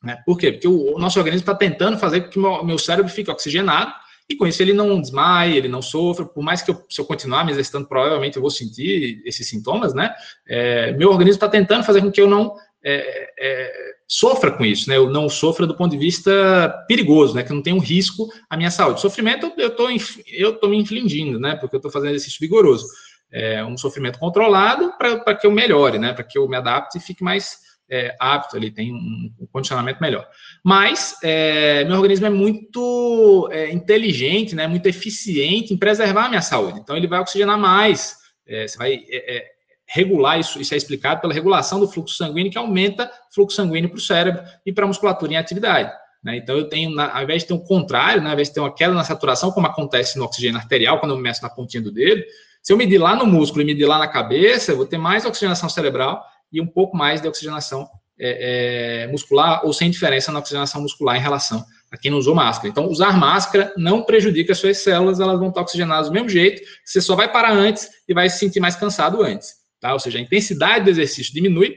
Né? 0.02 0.18
Por 0.24 0.38
quê? 0.38 0.52
Porque 0.52 0.66
o, 0.66 0.96
o 0.96 0.98
nosso 0.98 1.18
organismo 1.18 1.42
está 1.42 1.54
tentando 1.54 1.98
fazer 1.98 2.22
com 2.22 2.30
que 2.30 2.38
o 2.38 2.42
meu, 2.42 2.64
meu 2.64 2.78
cérebro 2.78 3.12
fique 3.12 3.30
oxigenado 3.30 3.92
e 4.28 4.36
com 4.36 4.46
isso 4.46 4.62
ele 4.62 4.74
não 4.74 5.00
desmaia, 5.00 5.56
ele 5.56 5.68
não 5.68 5.80
sofre, 5.80 6.26
por 6.26 6.42
mais 6.42 6.60
que 6.60 6.70
eu, 6.70 6.84
se 6.88 7.00
eu 7.00 7.04
continuar 7.04 7.44
me 7.44 7.52
exercitando, 7.52 7.88
provavelmente 7.88 8.36
eu 8.36 8.42
vou 8.42 8.50
sentir 8.50 9.22
esses 9.24 9.48
sintomas, 9.48 9.94
né? 9.94 10.14
É, 10.46 10.92
meu 10.92 11.10
organismo 11.10 11.36
está 11.36 11.48
tentando 11.48 11.84
fazer 11.84 12.02
com 12.02 12.12
que 12.12 12.20
eu 12.20 12.28
não 12.28 12.54
é, 12.84 13.30
é, 13.38 13.72
sofra 14.06 14.50
com 14.50 14.64
isso, 14.64 14.88
né? 14.88 14.96
Eu 14.96 15.10
não 15.10 15.28
sofra 15.28 15.66
do 15.66 15.74
ponto 15.74 15.92
de 15.92 15.98
vista 15.98 16.84
perigoso, 16.86 17.34
né? 17.34 17.42
Que 17.42 17.52
não 17.52 17.62
tem 17.62 17.72
um 17.72 17.78
risco 17.78 18.28
à 18.50 18.56
minha 18.56 18.70
saúde. 18.70 19.00
Sofrimento 19.00 19.52
eu 19.56 19.68
estou 19.68 19.88
eu 20.26 20.58
tô 20.58 20.68
me 20.68 20.76
infligindo, 20.76 21.40
né? 21.40 21.56
Porque 21.56 21.76
eu 21.76 21.78
estou 21.78 21.90
fazendo 21.90 22.10
exercício 22.10 22.40
vigoroso. 22.40 22.86
É 23.30 23.62
um 23.64 23.76
sofrimento 23.76 24.18
controlado 24.18 24.92
para 24.96 25.34
que 25.34 25.46
eu 25.46 25.50
melhore, 25.50 25.98
né? 25.98 26.12
Para 26.12 26.24
que 26.24 26.38
eu 26.38 26.48
me 26.48 26.56
adapte 26.56 26.98
e 26.98 27.00
fique 27.00 27.22
mais 27.22 27.67
é, 27.90 28.14
apto 28.20 28.56
ali, 28.56 28.70
tem 28.70 28.92
um, 28.92 29.32
um, 29.40 29.46
condicionamento 29.50 30.00
melhor. 30.00 30.28
Mas 30.64 31.16
é, 31.22 31.84
meu 31.84 31.96
organismo 31.96 32.26
é 32.26 32.30
muito 32.30 33.48
é, 33.50 33.72
inteligente, 33.72 34.54
né? 34.54 34.66
Muito 34.66 34.86
eficiente 34.86 35.72
em 35.72 35.76
preservar 35.76 36.26
a 36.26 36.28
minha 36.28 36.42
saúde. 36.42 36.80
Então 36.80 36.96
ele 36.96 37.06
vai 37.06 37.20
oxigenar 37.20 37.58
mais. 37.58 38.16
É, 38.46 38.66
você 38.66 38.76
vai 38.76 38.94
é, 39.08 39.36
é, 39.36 39.44
regular 39.88 40.38
isso, 40.38 40.60
isso 40.60 40.74
é 40.74 40.76
explicado 40.76 41.20
pela 41.20 41.32
regulação 41.32 41.80
do 41.80 41.88
fluxo 41.88 42.16
sanguíneo, 42.16 42.52
que 42.52 42.58
aumenta 42.58 43.10
o 43.30 43.34
fluxo 43.34 43.56
sanguíneo 43.56 43.88
para 43.88 43.98
o 43.98 44.00
cérebro 44.00 44.42
e 44.66 44.72
para 44.72 44.84
a 44.84 44.88
musculatura 44.88 45.32
em 45.32 45.36
atividade. 45.36 45.90
Né? 46.22 46.36
Então, 46.36 46.56
eu 46.56 46.68
tenho, 46.68 46.90
na, 46.90 47.16
ao 47.16 47.22
invés 47.22 47.42
de 47.42 47.48
ter 47.48 47.54
um 47.54 47.58
contrário, 47.58 48.20
né, 48.20 48.28
ao 48.28 48.34
invés 48.34 48.48
de 48.48 48.54
ter 48.54 48.60
uma 48.60 48.74
queda 48.74 48.92
na 48.92 49.04
saturação, 49.04 49.50
como 49.50 49.66
acontece 49.66 50.18
no 50.18 50.24
oxigênio 50.24 50.58
arterial, 50.58 50.98
quando 50.98 51.12
eu 51.12 51.18
meço 51.18 51.42
na 51.42 51.48
pontinha 51.48 51.82
do 51.82 51.92
dedo, 51.92 52.22
se 52.62 52.72
eu 52.72 52.76
medir 52.76 52.98
lá 52.98 53.16
no 53.16 53.24
músculo 53.24 53.62
e 53.62 53.64
medir 53.64 53.86
lá 53.86 53.98
na 53.98 54.08
cabeça, 54.08 54.72
eu 54.72 54.76
vou 54.76 54.84
ter 54.84 54.98
mais 54.98 55.24
oxigenação 55.24 55.68
cerebral 55.68 56.22
e 56.52 56.60
um 56.60 56.66
pouco 56.66 56.96
mais 56.96 57.20
de 57.20 57.28
oxigenação 57.28 57.88
é, 58.18 59.04
é, 59.04 59.06
muscular, 59.08 59.64
ou 59.64 59.72
sem 59.72 59.90
diferença 59.90 60.32
na 60.32 60.40
oxigenação 60.40 60.82
muscular 60.82 61.16
em 61.16 61.20
relação 61.20 61.64
a 61.90 61.96
quem 61.96 62.10
não 62.10 62.18
usou 62.18 62.34
máscara. 62.34 62.68
Então, 62.68 62.86
usar 62.88 63.16
máscara 63.16 63.72
não 63.76 64.02
prejudica 64.02 64.52
as 64.52 64.58
suas 64.58 64.78
células, 64.78 65.20
elas 65.20 65.38
vão 65.38 65.48
estar 65.48 65.62
oxigenadas 65.62 66.08
do 66.08 66.12
mesmo 66.12 66.28
jeito, 66.28 66.62
você 66.84 67.00
só 67.00 67.14
vai 67.14 67.30
parar 67.30 67.52
antes 67.52 67.88
e 68.08 68.12
vai 68.12 68.28
se 68.28 68.38
sentir 68.38 68.60
mais 68.60 68.76
cansado 68.76 69.22
antes 69.22 69.58
tá? 69.80 69.92
Ou 69.92 70.00
seja, 70.00 70.18
a 70.18 70.22
intensidade 70.22 70.84
do 70.84 70.90
exercício 70.90 71.32
diminui, 71.32 71.76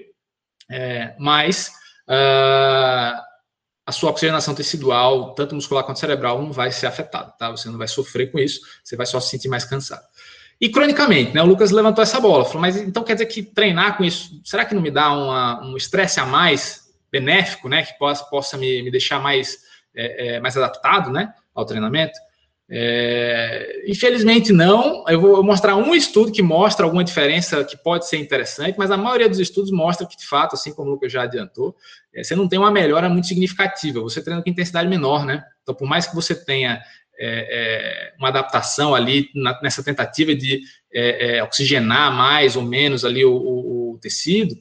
é, 0.70 1.16
mas 1.20 1.70
uh, 2.08 3.22
a 3.86 3.92
sua 3.92 4.12
oxigenação 4.12 4.56
tecidual, 4.56 5.34
tanto 5.34 5.56
muscular 5.56 5.84
quanto 5.84 6.00
cerebral, 6.00 6.42
não 6.42 6.52
vai 6.52 6.72
ser 6.72 6.88
afetada, 6.88 7.32
tá? 7.32 7.52
Você 7.52 7.70
não 7.70 7.78
vai 7.78 7.88
sofrer 7.88 8.32
com 8.32 8.40
isso, 8.40 8.62
você 8.84 8.96
vai 8.96 9.06
só 9.06 9.20
se 9.20 9.30
sentir 9.30 9.50
mais 9.50 9.66
cansado. 9.66 10.06
E 10.62 10.70
cronicamente, 10.70 11.34
né? 11.34 11.42
O 11.42 11.48
Lucas 11.48 11.72
levantou 11.72 12.04
essa 12.04 12.20
bola, 12.20 12.46
falou, 12.46 12.62
mas 12.62 12.78
então 12.78 13.04
quer 13.04 13.14
dizer 13.14 13.26
que 13.26 13.42
treinar 13.42 13.98
com 13.98 14.04
isso, 14.04 14.40
será 14.46 14.64
que 14.64 14.76
não 14.76 14.82
me 14.82 14.92
dá 14.92 15.12
uma, 15.12 15.66
um 15.66 15.76
estresse 15.76 16.20
a 16.20 16.26
mais 16.26 16.82
benéfico, 17.12 17.68
né? 17.68 17.84
Que 17.84 17.98
possa, 17.98 18.24
possa 18.26 18.58
me, 18.60 18.84
me 18.84 18.92
deixar 18.92 19.20
mais, 19.20 19.58
é, 19.96 20.36
é, 20.36 20.40
mais 20.40 20.56
adaptado, 20.56 21.10
né? 21.10 21.34
Ao 21.56 21.66
treinamento? 21.66 22.14
É, 22.70 23.82
infelizmente 23.88 24.54
não. 24.54 25.04
Eu 25.08 25.20
vou 25.20 25.44
mostrar 25.44 25.76
um 25.76 25.96
estudo 25.96 26.32
que 26.32 26.44
mostra 26.44 26.86
alguma 26.86 27.04
diferença 27.04 27.66
que 27.66 27.76
pode 27.76 28.08
ser 28.08 28.18
interessante, 28.18 28.78
mas 28.78 28.92
a 28.92 28.98
maioria 28.98 29.28
dos 29.28 29.40
estudos 29.40 29.72
mostra 29.72 30.06
que, 30.06 30.16
de 30.16 30.28
fato, 30.28 30.54
assim 30.54 30.74
como 30.76 30.90
o 30.90 30.94
Lucas 30.94 31.12
já 31.12 31.24
adiantou, 31.24 31.76
é, 32.14 32.24
você 32.24 32.36
não 32.36 32.48
tem 32.48 32.60
uma 32.60 32.70
melhora 32.70 33.10
muito 33.10 33.26
significativa. 33.26 34.00
Você 34.02 34.24
treina 34.24 34.44
com 34.44 34.50
intensidade 34.50 34.88
menor, 34.88 35.26
né? 35.26 35.44
Então, 35.64 35.74
por 35.74 35.88
mais 35.88 36.06
que 36.06 36.14
você 36.14 36.36
tenha 36.36 36.80
é, 37.20 38.12
é 38.12 38.14
uma 38.18 38.30
adaptação 38.30 38.96
ali 38.96 39.30
na, 39.36 39.60
nessa 39.62 39.84
tentativa 39.84 40.34
de 40.36 40.62
é, 40.94 41.38
é, 41.38 41.44
oxigenar 41.44 42.12
mais 42.14 42.56
ou 42.56 42.64
menos 42.64 43.06
ali 43.06 43.24
o, 43.24 43.34
o, 43.34 43.94
o 43.94 43.98
tecido, 44.00 44.56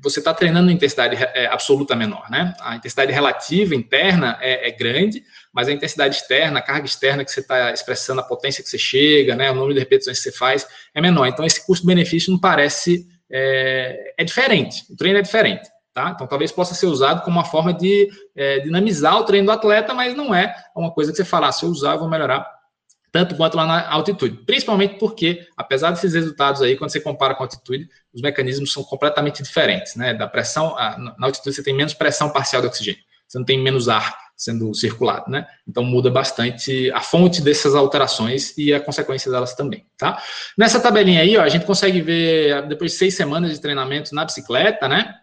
você 0.00 0.20
está 0.20 0.32
treinando 0.32 0.70
em 0.70 0.74
intensidade 0.74 1.16
absoluta 1.50 1.96
menor, 1.96 2.30
né? 2.30 2.54
A 2.60 2.76
intensidade 2.76 3.10
relativa 3.12 3.74
interna 3.74 4.38
é, 4.40 4.68
é, 4.68 4.70
grande, 4.70 5.24
mas 5.52 5.66
a 5.66 5.72
intensidade 5.72 6.16
externa, 6.16 6.60
a 6.60 6.62
carga 6.62 6.86
externa 6.86 7.24
que 7.24 7.32
você 7.32 7.40
está 7.40 7.72
expressando, 7.72 8.20
a 8.20 8.24
potência 8.24 8.62
que 8.62 8.70
você 8.70 8.78
chega, 8.78 9.34
né? 9.34 9.50
O 9.50 9.54
número 9.54 9.74
de 9.74 9.80
repetições 9.80 10.18
que 10.18 10.30
você 10.30 10.32
faz 10.32 10.66
é 10.94 11.00
menor. 11.00 11.26
Então, 11.26 11.44
esse 11.44 11.66
custo-benefício 11.66 12.30
não 12.30 12.38
parece. 12.38 13.06
É, 13.36 14.14
é, 14.18 14.22
diferente, 14.22 14.84
o 14.90 14.96
treino 14.96 15.18
é 15.18 15.22
diferente, 15.22 15.68
tá? 15.94 16.10
Então, 16.10 16.26
talvez 16.26 16.50
possa 16.50 16.74
ser 16.74 16.86
usado 16.86 17.22
como 17.22 17.38
uma 17.38 17.44
forma 17.44 17.72
de 17.72 18.10
é, 18.34 18.58
dinamizar 18.58 19.16
o 19.16 19.24
treino 19.24 19.46
do 19.46 19.52
atleta, 19.52 19.94
mas 19.94 20.14
não 20.14 20.34
é 20.34 20.54
uma 20.76 20.90
coisa 20.90 21.12
que 21.12 21.16
você 21.16 21.24
falar, 21.24 21.48
ah, 21.48 21.52
se 21.52 21.64
eu 21.64 21.70
usar, 21.70 21.92
eu 21.92 22.00
vou 22.00 22.08
melhorar 22.08 22.44
tanto 23.12 23.36
quanto 23.36 23.56
lá 23.56 23.64
na 23.64 23.88
altitude. 23.88 24.38
Principalmente 24.44 24.98
porque, 24.98 25.46
apesar 25.56 25.92
desses 25.92 26.14
resultados 26.14 26.60
aí, 26.60 26.76
quando 26.76 26.90
você 26.90 26.98
compara 26.98 27.32
com 27.32 27.44
a 27.44 27.46
altitude, 27.46 27.88
os 28.12 28.20
mecanismos 28.20 28.72
são 28.72 28.82
completamente 28.82 29.40
diferentes, 29.40 29.94
né? 29.94 30.12
Da 30.12 30.26
pressão, 30.26 30.74
na 30.74 31.14
altitude 31.26 31.54
você 31.54 31.62
tem 31.62 31.72
menos 31.72 31.94
pressão 31.94 32.28
parcial 32.30 32.60
de 32.60 32.66
oxigênio, 32.66 33.00
você 33.28 33.38
não 33.38 33.44
tem 33.44 33.56
menos 33.56 33.88
ar 33.88 34.18
sendo 34.36 34.74
circulado, 34.74 35.30
né? 35.30 35.46
Então 35.66 35.84
muda 35.84 36.10
bastante 36.10 36.90
a 36.90 37.00
fonte 37.00 37.40
dessas 37.40 37.76
alterações 37.76 38.58
e 38.58 38.74
a 38.74 38.80
consequência 38.80 39.30
delas 39.30 39.54
também, 39.54 39.86
tá? 39.96 40.20
Nessa 40.58 40.80
tabelinha 40.80 41.20
aí, 41.20 41.36
ó, 41.36 41.42
a 41.42 41.48
gente 41.48 41.64
consegue 41.64 42.02
ver 42.02 42.66
depois 42.66 42.90
de 42.90 42.98
seis 42.98 43.14
semanas 43.14 43.52
de 43.52 43.60
treinamento 43.60 44.12
na 44.12 44.24
bicicleta, 44.24 44.88
né? 44.88 45.14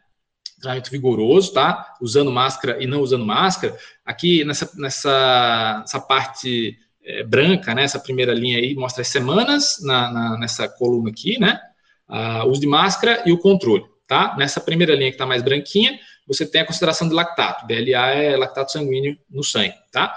Treinamento 0.62 0.92
vigoroso, 0.92 1.54
tá? 1.54 1.96
Usando 2.00 2.32
máscara 2.32 2.82
e 2.82 2.88
não 2.88 3.02
usando 3.02 3.26
máscara. 3.26 3.76
Aqui 4.06 4.44
nessa, 4.46 4.70
nessa, 4.76 5.78
nessa 5.82 6.00
parte 6.00 6.78
é, 7.04 7.24
branca, 7.24 7.74
né? 7.74 7.84
Essa 7.84 8.00
primeira 8.00 8.34
linha 8.34 8.58
aí 8.58 8.76
mostra 8.76 9.02
as 9.02 9.08
semanas 9.08 9.78
na, 9.82 10.12
na 10.12 10.38
nessa 10.38 10.70
coluna 10.70 11.10
aqui, 11.10 11.40
né? 11.40 11.60
Uh, 12.08 12.46
uso 12.50 12.60
de 12.60 12.68
máscara 12.68 13.24
e 13.26 13.32
o 13.32 13.38
controle, 13.38 13.86
tá? 14.06 14.36
Nessa 14.38 14.60
primeira 14.60 14.94
linha 14.94 15.10
que 15.10 15.16
está 15.16 15.26
mais 15.26 15.42
branquinha, 15.42 15.98
você 16.28 16.46
tem 16.46 16.62
a 16.62 16.66
consideração 16.66 17.08
de 17.08 17.14
lactato. 17.14 17.66
BLA 17.66 18.12
é 18.12 18.38
lactato 18.38 18.72
sanguíneo 18.72 19.18
no 19.30 19.44
sangue, 19.44 19.76
tá? 19.92 20.14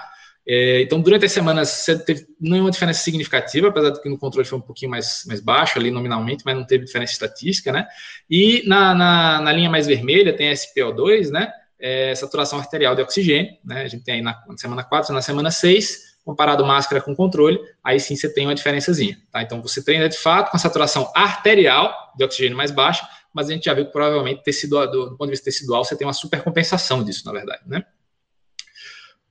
É, 0.47 0.81
então, 0.81 1.01
durante 1.01 1.25
as 1.25 1.31
semanas, 1.31 1.69
você 1.69 1.97
teve 1.97 2.27
nenhuma 2.39 2.69
diferença 2.69 3.01
significativa, 3.01 3.69
apesar 3.69 3.89
de 3.89 4.01
que 4.01 4.07
no 4.07 4.17
controle 4.17 4.47
foi 4.47 4.57
um 4.57 4.61
pouquinho 4.61 4.91
mais, 4.91 5.23
mais 5.27 5.39
baixo 5.39 5.79
ali 5.79 5.89
nominalmente, 5.89 6.43
mas 6.45 6.55
não 6.55 6.63
teve 6.63 6.85
diferença 6.85 7.13
estatística, 7.13 7.71
né? 7.71 7.87
E 8.29 8.61
na, 8.67 8.93
na, 8.93 9.41
na 9.41 9.51
linha 9.51 9.69
mais 9.69 9.87
vermelha 9.87 10.35
tem 10.35 10.49
a 10.49 10.53
SPO2, 10.53 11.29
né? 11.29 11.51
É, 11.79 12.13
saturação 12.13 12.59
arterial 12.59 12.95
de 12.95 13.01
oxigênio, 13.01 13.53
né? 13.63 13.81
A 13.81 13.87
gente 13.87 14.03
tem 14.03 14.15
aí 14.15 14.21
na, 14.21 14.39
na 14.47 14.57
semana 14.57 14.83
4, 14.83 15.13
na 15.13 15.21
semana 15.21 15.49
6, 15.49 16.15
comparado 16.23 16.63
máscara 16.65 17.01
com 17.01 17.15
controle, 17.15 17.59
aí 17.83 17.99
sim 17.99 18.15
você 18.15 18.31
tem 18.31 18.45
uma 18.45 18.55
diferençazinha, 18.55 19.17
tá? 19.31 19.41
Então 19.41 19.61
você 19.61 19.83
treina 19.83 20.07
de 20.07 20.17
fato 20.17 20.51
com 20.51 20.57
a 20.57 20.59
saturação 20.59 21.11
arterial 21.15 21.93
de 22.15 22.23
oxigênio 22.23 22.57
mais 22.57 22.71
baixa, 22.71 23.07
mas 23.33 23.49
a 23.49 23.53
gente 23.53 23.65
já 23.65 23.73
viu 23.73 23.85
que 23.85 23.91
provavelmente 23.91 24.43
tecidual, 24.43 24.89
do, 24.89 25.09
do 25.09 25.17
ponto 25.17 25.25
de 25.25 25.31
vista 25.31 25.45
tecidual 25.45 25.83
você 25.83 25.95
tem 25.95 26.07
uma 26.07 26.13
supercompensação 26.13 27.03
disso, 27.03 27.23
na 27.25 27.31
verdade, 27.31 27.61
né? 27.65 27.83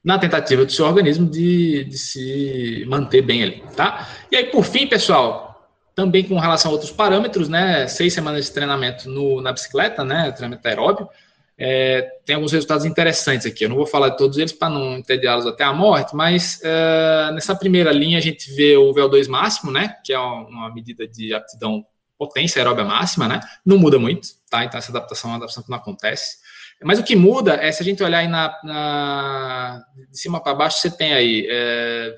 Na 0.04 0.18
tentativa 0.18 0.64
do 0.64 0.72
seu 0.72 0.84
organismo 0.84 1.28
de, 1.28 1.84
de 1.84 1.96
se 1.96 2.84
manter 2.86 3.22
bem 3.22 3.42
ali, 3.42 3.64
tá? 3.74 4.08
E 4.30 4.36
aí, 4.36 4.44
por 4.46 4.64
fim, 4.64 4.86
pessoal, 4.86 5.66
também 5.94 6.24
com 6.24 6.38
relação 6.38 6.70
a 6.70 6.74
outros 6.74 6.90
parâmetros, 6.90 7.48
né? 7.48 7.88
Seis 7.88 8.12
semanas 8.12 8.44
de 8.44 8.52
treinamento 8.52 9.08
no, 9.08 9.40
na 9.40 9.52
bicicleta, 9.52 10.04
né? 10.04 10.30
Treinamento 10.32 10.68
aeróbio, 10.68 11.08
é, 11.56 12.02
tem 12.24 12.34
alguns 12.34 12.52
resultados 12.52 12.84
interessantes 12.84 13.46
aqui. 13.46 13.64
Eu 13.64 13.68
não 13.68 13.76
vou 13.76 13.86
falar 13.86 14.10
de 14.10 14.16
todos 14.16 14.38
eles 14.38 14.52
para 14.52 14.68
não 14.68 14.98
entediá-los 14.98 15.46
até 15.46 15.62
a 15.64 15.72
morte, 15.72 16.14
mas 16.14 16.60
é, 16.62 17.30
nessa 17.32 17.54
primeira 17.54 17.92
linha 17.92 18.18
a 18.18 18.20
gente 18.20 18.52
vê 18.54 18.76
o 18.76 18.92
VO2 18.92 19.28
máximo, 19.28 19.70
né, 19.70 19.96
que 20.04 20.12
é 20.12 20.18
uma 20.18 20.72
medida 20.74 21.06
de 21.06 21.32
aptidão 21.32 21.86
potência 22.18 22.60
aeróbia 22.60 22.84
máxima, 22.84 23.28
né, 23.28 23.40
não 23.64 23.78
muda 23.78 23.98
muito, 23.98 24.28
tá? 24.50 24.64
Então 24.64 24.78
essa 24.78 24.90
adaptação 24.90 25.30
é 25.30 25.32
uma 25.32 25.36
adaptação 25.36 25.62
que 25.62 25.70
não 25.70 25.78
acontece. 25.78 26.38
Mas 26.82 26.98
o 26.98 27.04
que 27.04 27.16
muda 27.16 27.54
é 27.54 27.70
se 27.72 27.82
a 27.82 27.84
gente 27.84 28.02
olhar 28.02 28.18
aí 28.18 28.28
na, 28.28 28.54
na 28.62 29.84
de 30.10 30.18
cima 30.18 30.40
para 30.40 30.54
baixo, 30.54 30.78
você 30.78 30.90
tem 30.90 31.14
aí 31.14 31.46
é, 31.50 32.14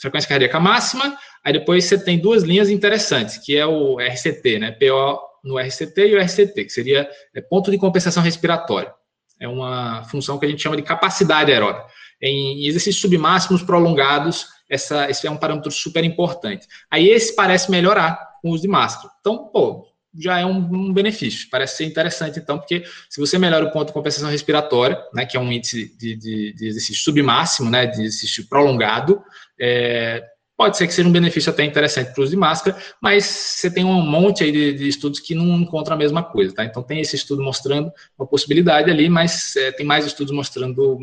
frequência 0.00 0.28
cardíaca 0.28 0.58
máxima, 0.58 1.16
aí 1.44 1.52
depois 1.52 1.84
você 1.84 1.98
tem 1.98 2.18
duas 2.18 2.42
linhas 2.42 2.70
interessantes, 2.70 3.38
que 3.38 3.56
é 3.56 3.66
o 3.66 3.98
RCT, 3.98 4.58
né, 4.58 4.72
PO 4.72 5.20
no 5.44 5.58
RCT 5.58 6.08
e 6.08 6.14
o 6.14 6.20
RCT, 6.20 6.64
que 6.64 6.70
seria 6.70 7.08
é, 7.34 7.40
ponto 7.40 7.70
de 7.70 7.78
compensação 7.78 8.22
respiratória. 8.22 8.92
É 9.40 9.48
uma 9.48 10.04
função 10.04 10.38
que 10.38 10.44
a 10.44 10.48
gente 10.48 10.62
chama 10.62 10.76
de 10.76 10.82
capacidade 10.82 11.50
aeróbica. 11.50 11.86
Em 12.20 12.66
exercícios 12.66 13.00
submáximos 13.00 13.62
prolongados, 13.62 14.48
essa, 14.68 15.08
esse 15.08 15.26
é 15.26 15.30
um 15.30 15.36
parâmetro 15.36 15.70
super 15.70 16.04
importante. 16.04 16.66
Aí 16.90 17.08
esse 17.08 17.34
parece 17.34 17.70
melhorar 17.70 18.38
com 18.42 18.50
o 18.50 18.52
uso 18.52 18.62
de 18.62 18.68
máscara. 18.68 19.10
Então, 19.20 19.48
pô, 19.48 19.86
já 20.18 20.38
é 20.38 20.46
um, 20.46 20.58
um, 20.58 20.92
benefício. 20.92 21.48
Parece 21.50 21.76
ser 21.76 21.84
interessante, 21.84 22.38
então, 22.38 22.58
porque 22.58 22.84
se 23.08 23.20
você 23.20 23.38
melhora 23.38 23.64
o 23.64 23.70
ponto 23.70 23.88
de 23.88 23.92
compensação 23.92 24.30
respiratória, 24.30 24.98
né, 25.14 25.24
que 25.24 25.36
é 25.36 25.40
um 25.40 25.52
índice 25.52 25.96
de, 25.96 26.16
de, 26.16 26.52
de 26.54 26.66
exercício 26.66 27.02
submáximo, 27.02 27.70
né, 27.70 27.86
de 27.86 28.02
exercício 28.02 28.48
prolongado, 28.48 29.22
é, 29.60 30.24
Pode 30.60 30.76
ser 30.76 30.86
que 30.86 30.92
seja 30.92 31.08
um 31.08 31.12
benefício 31.12 31.50
até 31.50 31.64
interessante 31.64 32.12
para 32.12 32.20
o 32.20 32.22
uso 32.22 32.32
de 32.32 32.36
máscara, 32.36 32.76
mas 33.00 33.24
você 33.24 33.70
tem 33.70 33.82
um 33.82 34.02
monte 34.02 34.44
aí 34.44 34.52
de, 34.52 34.74
de, 34.74 34.88
estudos 34.88 35.18
que 35.18 35.34
não 35.34 35.58
encontram 35.58 35.96
a 35.96 35.98
mesma 35.98 36.22
coisa, 36.22 36.54
tá? 36.54 36.62
Então 36.62 36.82
tem 36.82 37.00
esse 37.00 37.16
estudo 37.16 37.42
mostrando 37.42 37.90
uma 38.18 38.26
possibilidade 38.26 38.90
ali, 38.90 39.08
mas 39.08 39.56
é, 39.56 39.72
tem 39.72 39.86
mais 39.86 40.04
estudos 40.04 40.34
mostrando 40.34 41.00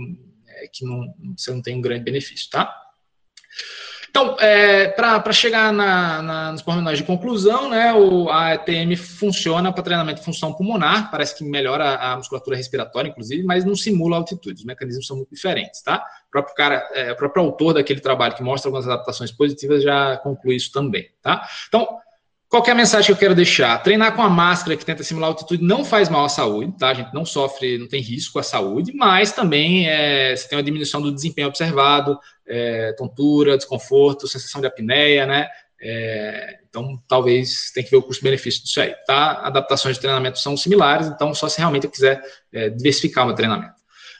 é, 0.48 0.68
que 0.72 0.86
não, 0.86 1.12
você 1.36 1.50
não 1.50 1.60
tem 1.60 1.76
um 1.76 1.82
grande 1.82 2.04
benefício, 2.04 2.48
tá? 2.52 2.72
Então, 4.10 4.36
é, 4.40 4.88
para 4.88 5.32
chegar 5.32 5.72
na, 5.72 6.22
na, 6.22 6.52
nos 6.52 6.62
pormenores 6.62 7.00
de 7.00 7.06
conclusão, 7.06 7.70
né, 7.70 7.94
o, 7.94 8.30
a 8.30 8.56
ETM 8.56 8.96
funciona 8.96 9.72
para 9.72 9.84
treinamento 9.84 10.20
de 10.20 10.26
função 10.26 10.54
pulmonar, 10.54 11.12
parece 11.12 11.38
que 11.38 11.44
melhora 11.44 11.84
a, 11.84 12.14
a, 12.14 12.18
musculatura 12.18 12.58
respiratória, 12.58 13.10
inclusive, 13.10 13.44
mas 13.44 13.64
não 13.66 13.76
simula 13.76 14.18
altitude, 14.18 14.60
os 14.60 14.66
mecanismos 14.66 15.06
são 15.06 15.18
muito 15.18 15.34
diferentes, 15.34 15.82
tá? 15.82 16.04
O 16.28 16.32
próprio, 16.32 16.56
cara, 16.56 16.90
é, 16.94 17.12
o 17.12 17.16
próprio 17.16 17.44
autor 17.44 17.74
daquele 17.74 18.00
trabalho 18.00 18.36
que 18.36 18.44
mostra 18.44 18.70
algumas 18.70 18.88
adaptações 18.88 19.32
positivas 19.32 19.84
já 19.84 20.18
conclui 20.18 20.56
isso 20.56 20.72
também, 20.72 21.10
tá? 21.22 21.48
Então, 21.68 21.88
qual 22.50 22.64
é 22.66 22.72
a 22.72 22.76
mensagem 22.76 23.08
que 23.08 23.12
eu 23.12 23.18
quero 23.18 23.36
deixar? 23.36 23.78
Treinar 23.84 24.16
com 24.16 24.22
a 24.22 24.30
máscara 24.30 24.78
que 24.78 24.86
tenta 24.86 25.04
simular 25.04 25.30
altitude 25.30 25.62
não 25.62 25.84
faz 25.84 26.08
mal 26.08 26.24
à 26.24 26.30
saúde, 26.30 26.74
tá? 26.78 26.90
A 26.90 26.94
gente 26.94 27.14
não 27.14 27.26
sofre, 27.26 27.78
não 27.78 27.88
tem 27.88 28.02
risco 28.02 28.40
à 28.40 28.44
saúde, 28.44 28.94
mas 28.96 29.34
também 29.34 29.90
é, 29.90 30.34
você 30.34 30.48
tem 30.48 30.58
uma 30.58 30.64
diminuição 30.64 31.02
do 31.02 31.12
desempenho 31.12 31.50
observado, 31.50 32.18
é, 32.48 32.94
tontura, 32.94 33.58
desconforto, 33.58 34.30
sensação 34.30 34.62
de 34.62 34.68
apneia, 34.68 35.26
né? 35.26 35.48
É, 35.82 36.60
então, 36.70 36.98
talvez 37.06 37.70
tem 37.72 37.84
que 37.84 37.92
ver 37.92 37.98
o 37.98 38.02
custo-benefício 38.02 38.64
disso 38.64 38.80
aí, 38.80 38.96
tá? 39.06 39.42
Adaptações 39.44 39.96
de 39.96 40.02
treinamento 40.02 40.40
são 40.40 40.56
similares, 40.56 41.08
então 41.08 41.34
só 41.34 41.50
se 41.50 41.60
realmente 41.60 41.84
eu 41.84 41.92
quiser 41.92 42.22
é, 42.54 42.70
diversificar 42.70 43.26
o 43.26 43.28
meu 43.28 43.36
treinamento. 43.36 43.76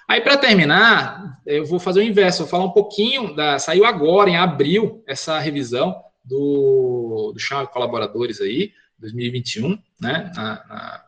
Aí, 0.06 0.20
para 0.20 0.38
terminar, 0.38 1.40
eu 1.46 1.66
vou 1.66 1.80
fazer 1.80 2.02
o 2.02 2.04
inverso, 2.04 2.40
vou 2.40 2.48
falar 2.48 2.66
um 2.66 2.72
pouquinho 2.72 3.36
da. 3.36 3.58
Saiu 3.58 3.86
agora, 3.86 4.30
em 4.30 4.38
abril, 4.38 5.04
essa 5.08 5.40
revisão 5.40 5.96
do, 6.28 7.32
do 7.34 7.40
Chão 7.40 7.66
Colaboradores 7.68 8.42
aí, 8.42 8.72
2021, 9.00 9.78
né, 10.00 10.32
na, 10.36 10.66
na 10.68 11.04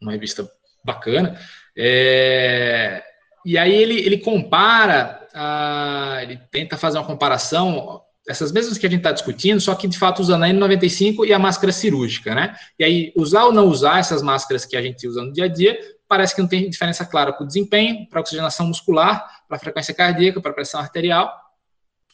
uma 0.00 0.12
revista 0.12 0.48
bacana. 0.84 1.38
É, 1.76 3.02
e 3.44 3.56
aí 3.56 3.74
ele, 3.74 3.98
ele 4.00 4.18
compara, 4.18 5.26
a, 5.34 6.18
ele 6.22 6.38
tenta 6.50 6.76
fazer 6.76 6.98
uma 6.98 7.06
comparação, 7.06 8.02
essas 8.28 8.52
mesmas 8.52 8.76
que 8.76 8.86
a 8.86 8.90
gente 8.90 9.00
está 9.00 9.12
discutindo, 9.12 9.60
só 9.60 9.74
que 9.74 9.88
de 9.88 9.98
fato 9.98 10.20
usando 10.20 10.44
a 10.44 10.48
N95 10.48 11.26
e 11.26 11.32
a 11.32 11.38
máscara 11.38 11.72
cirúrgica, 11.72 12.34
né? 12.34 12.54
E 12.78 12.84
aí, 12.84 13.12
usar 13.16 13.44
ou 13.44 13.52
não 13.52 13.66
usar 13.68 13.98
essas 13.98 14.22
máscaras 14.22 14.64
que 14.64 14.76
a 14.76 14.82
gente 14.82 15.06
usa 15.08 15.22
no 15.22 15.32
dia 15.32 15.44
a 15.44 15.48
dia, 15.48 15.78
parece 16.06 16.34
que 16.34 16.42
não 16.42 16.48
tem 16.48 16.68
diferença 16.68 17.04
clara 17.04 17.32
para 17.32 17.44
o 17.44 17.46
desempenho, 17.46 18.06
para 18.08 18.20
a 18.20 18.22
oxigenação 18.22 18.66
muscular, 18.66 19.26
para 19.48 19.56
a 19.56 19.60
frequência 19.60 19.94
cardíaca, 19.94 20.40
para 20.40 20.50
a 20.50 20.54
pressão 20.54 20.80
arterial 20.80 21.45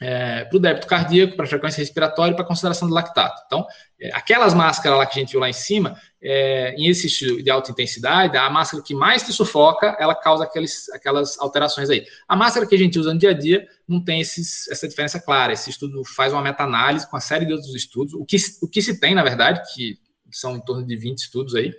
é, 0.02 0.44
para 0.44 0.56
o 0.56 0.60
débito 0.60 0.86
cardíaco, 0.88 1.36
para 1.36 1.44
a 1.44 1.48
frequência 1.48 1.78
respiratória 1.78 2.32
e 2.32 2.34
para 2.34 2.44
a 2.44 2.46
consideração 2.46 2.88
do 2.88 2.94
lactato. 2.94 3.40
Então, 3.46 3.64
é, 4.00 4.10
aquelas 4.12 4.52
máscaras 4.52 4.98
lá 4.98 5.06
que 5.06 5.16
a 5.16 5.22
gente 5.22 5.30
viu 5.30 5.40
lá 5.40 5.48
em 5.48 5.52
cima, 5.52 5.96
é, 6.20 6.74
em 6.76 6.88
exercício 6.88 7.40
de 7.40 7.48
alta 7.48 7.70
intensidade, 7.70 8.36
a 8.36 8.50
máscara 8.50 8.82
que 8.82 8.96
mais 8.96 9.22
te 9.22 9.32
sufoca, 9.32 9.96
ela 10.00 10.14
causa 10.14 10.42
aqueles, 10.42 10.88
aquelas 10.90 11.38
alterações 11.38 11.88
aí. 11.88 12.04
A 12.28 12.34
máscara 12.34 12.66
que 12.66 12.74
a 12.74 12.78
gente 12.78 12.98
usa 12.98 13.14
no 13.14 13.20
dia 13.20 13.30
a 13.30 13.32
dia 13.32 13.64
não 13.86 14.02
tem 14.02 14.20
esses, 14.20 14.68
essa 14.68 14.88
diferença 14.88 15.20
clara. 15.20 15.52
Esse 15.52 15.70
estudo 15.70 16.02
faz 16.04 16.32
uma 16.32 16.42
meta-análise 16.42 17.08
com 17.08 17.14
uma 17.14 17.20
série 17.20 17.46
de 17.46 17.52
outros 17.52 17.72
estudos. 17.72 18.12
O 18.14 18.24
que, 18.24 18.36
o 18.60 18.68
que 18.68 18.82
se 18.82 18.98
tem, 18.98 19.14
na 19.14 19.22
verdade, 19.22 19.62
que 19.72 19.96
são 20.32 20.56
em 20.56 20.60
torno 20.60 20.84
de 20.84 20.96
20 20.96 21.18
estudos 21.18 21.54
aí, 21.54 21.72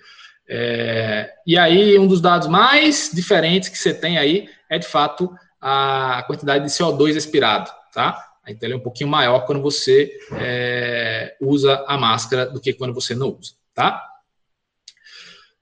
é, 0.47 1.29
e 1.45 1.57
aí, 1.57 1.97
um 1.97 2.05
dos 2.05 2.21
dados 2.21 2.47
mais 2.47 3.09
diferentes 3.13 3.69
que 3.69 3.77
você 3.77 3.93
tem 3.93 4.17
aí 4.17 4.49
é, 4.69 4.77
de 4.77 4.85
fato, 4.85 5.33
a 5.59 6.23
quantidade 6.27 6.65
de 6.65 6.71
CO2 6.71 7.15
expirado 7.15 7.71
tá? 7.93 8.33
Então 8.47 8.67
ele 8.67 8.73
é 8.73 8.77
um 8.77 8.81
pouquinho 8.81 9.09
maior 9.09 9.45
quando 9.45 9.61
você 9.61 10.11
é, 10.33 11.35
usa 11.39 11.83
a 11.87 11.97
máscara 11.97 12.45
do 12.45 12.59
que 12.59 12.73
quando 12.73 12.93
você 12.93 13.15
não 13.15 13.29
usa, 13.29 13.53
tá? 13.73 14.09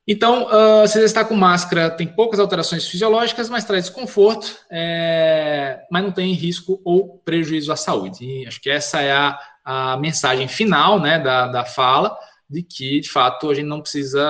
Então, 0.07 0.47
uh, 0.47 0.87
se 0.87 0.99
você 0.99 1.05
está 1.05 1.23
com 1.23 1.35
máscara, 1.35 1.89
tem 1.91 2.07
poucas 2.07 2.39
alterações 2.39 2.87
fisiológicas, 2.87 3.49
mas 3.49 3.63
traz 3.63 3.85
desconforto, 3.85 4.57
é, 4.69 5.79
mas 5.91 6.03
não 6.03 6.11
tem 6.11 6.33
risco 6.33 6.81
ou 6.83 7.19
prejuízo 7.23 7.71
à 7.71 7.75
saúde. 7.75 8.25
E 8.25 8.47
acho 8.47 8.59
que 8.59 8.69
essa 8.69 8.99
é 8.99 9.11
a, 9.11 9.39
a 9.63 9.97
mensagem 9.97 10.47
final 10.47 10.99
né, 10.99 11.19
da, 11.19 11.47
da 11.47 11.63
fala 11.63 12.17
de 12.51 12.61
que, 12.61 12.99
de 12.99 13.09
fato, 13.09 13.49
a 13.49 13.53
gente 13.53 13.67
não 13.67 13.79
precisa 13.79 14.21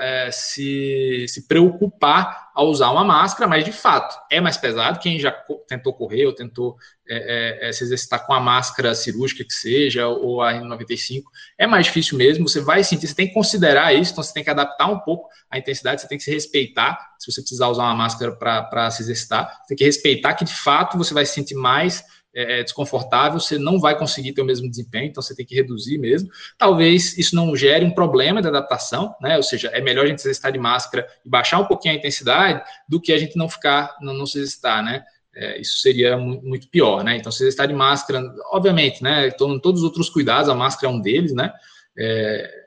é, 0.00 0.30
se, 0.32 1.26
se 1.28 1.46
preocupar 1.46 2.50
ao 2.54 2.68
usar 2.68 2.90
uma 2.90 3.04
máscara, 3.04 3.46
mas, 3.46 3.62
de 3.62 3.72
fato, 3.72 4.18
é 4.30 4.40
mais 4.40 4.56
pesado. 4.56 4.98
Quem 4.98 5.20
já 5.20 5.30
tentou 5.68 5.92
correr 5.92 6.24
ou 6.24 6.32
tentou 6.32 6.76
é, 7.06 7.66
é, 7.66 7.68
é 7.68 7.72
se 7.72 7.84
exercitar 7.84 8.26
com 8.26 8.32
a 8.32 8.40
máscara 8.40 8.94
cirúrgica 8.94 9.44
que 9.44 9.52
seja, 9.52 10.08
ou 10.08 10.40
a 10.40 10.54
N95, 10.54 11.24
é 11.58 11.66
mais 11.66 11.84
difícil 11.84 12.16
mesmo. 12.16 12.48
Você 12.48 12.60
vai 12.60 12.82
sentir, 12.82 13.06
você 13.06 13.14
tem 13.14 13.28
que 13.28 13.34
considerar 13.34 13.92
isso, 13.92 14.12
então 14.12 14.24
você 14.24 14.32
tem 14.32 14.42
que 14.42 14.50
adaptar 14.50 14.86
um 14.86 15.00
pouco 15.00 15.28
a 15.50 15.58
intensidade, 15.58 16.00
você 16.00 16.08
tem 16.08 16.16
que 16.16 16.24
se 16.24 16.32
respeitar. 16.32 16.98
Se 17.18 17.30
você 17.30 17.42
precisar 17.42 17.68
usar 17.68 17.82
uma 17.82 17.94
máscara 17.94 18.32
para 18.32 18.90
se 18.90 19.02
exercitar, 19.02 19.60
você 19.60 19.68
tem 19.68 19.76
que 19.76 19.84
respeitar 19.84 20.32
que, 20.32 20.44
de 20.46 20.54
fato, 20.54 20.96
você 20.96 21.12
vai 21.12 21.26
se 21.26 21.34
sentir 21.34 21.54
mais 21.54 22.02
é, 22.34 22.60
é, 22.60 22.62
desconfortável, 22.62 23.38
você 23.38 23.58
não 23.58 23.78
vai 23.78 23.96
conseguir 23.96 24.32
ter 24.32 24.40
o 24.40 24.44
mesmo 24.44 24.68
desempenho, 24.68 25.06
então 25.06 25.22
você 25.22 25.34
tem 25.34 25.44
que 25.44 25.54
reduzir 25.54 25.98
mesmo. 25.98 26.30
Talvez 26.56 27.16
isso 27.18 27.36
não 27.36 27.54
gere 27.54 27.84
um 27.84 27.90
problema 27.90 28.40
de 28.40 28.48
adaptação, 28.48 29.14
né? 29.20 29.36
Ou 29.36 29.42
seja, 29.42 29.68
é 29.68 29.80
melhor 29.80 30.06
a 30.06 30.08
gente 30.08 30.20
exercitar 30.20 30.50
de 30.50 30.58
máscara 30.58 31.06
e 31.24 31.28
baixar 31.28 31.58
um 31.58 31.66
pouquinho 31.66 31.94
a 31.94 31.98
intensidade 31.98 32.62
do 32.88 33.00
que 33.00 33.12
a 33.12 33.18
gente 33.18 33.36
não 33.36 33.48
ficar, 33.48 33.96
não, 34.00 34.14
não 34.14 34.26
se 34.26 34.38
exercitar, 34.38 34.82
né? 34.82 35.02
É, 35.34 35.60
isso 35.60 35.78
seria 35.80 36.16
muito 36.16 36.68
pior, 36.68 37.02
né? 37.04 37.16
Então, 37.16 37.30
se 37.30 37.42
exercitar 37.42 37.68
de 37.68 37.74
máscara, 37.74 38.22
obviamente, 38.50 39.02
né? 39.02 39.30
Todos 39.30 39.80
os 39.80 39.84
outros 39.84 40.08
cuidados, 40.08 40.48
a 40.48 40.54
máscara 40.54 40.92
é 40.92 40.96
um 40.96 41.00
deles, 41.00 41.34
né? 41.34 41.52
É, 41.98 42.62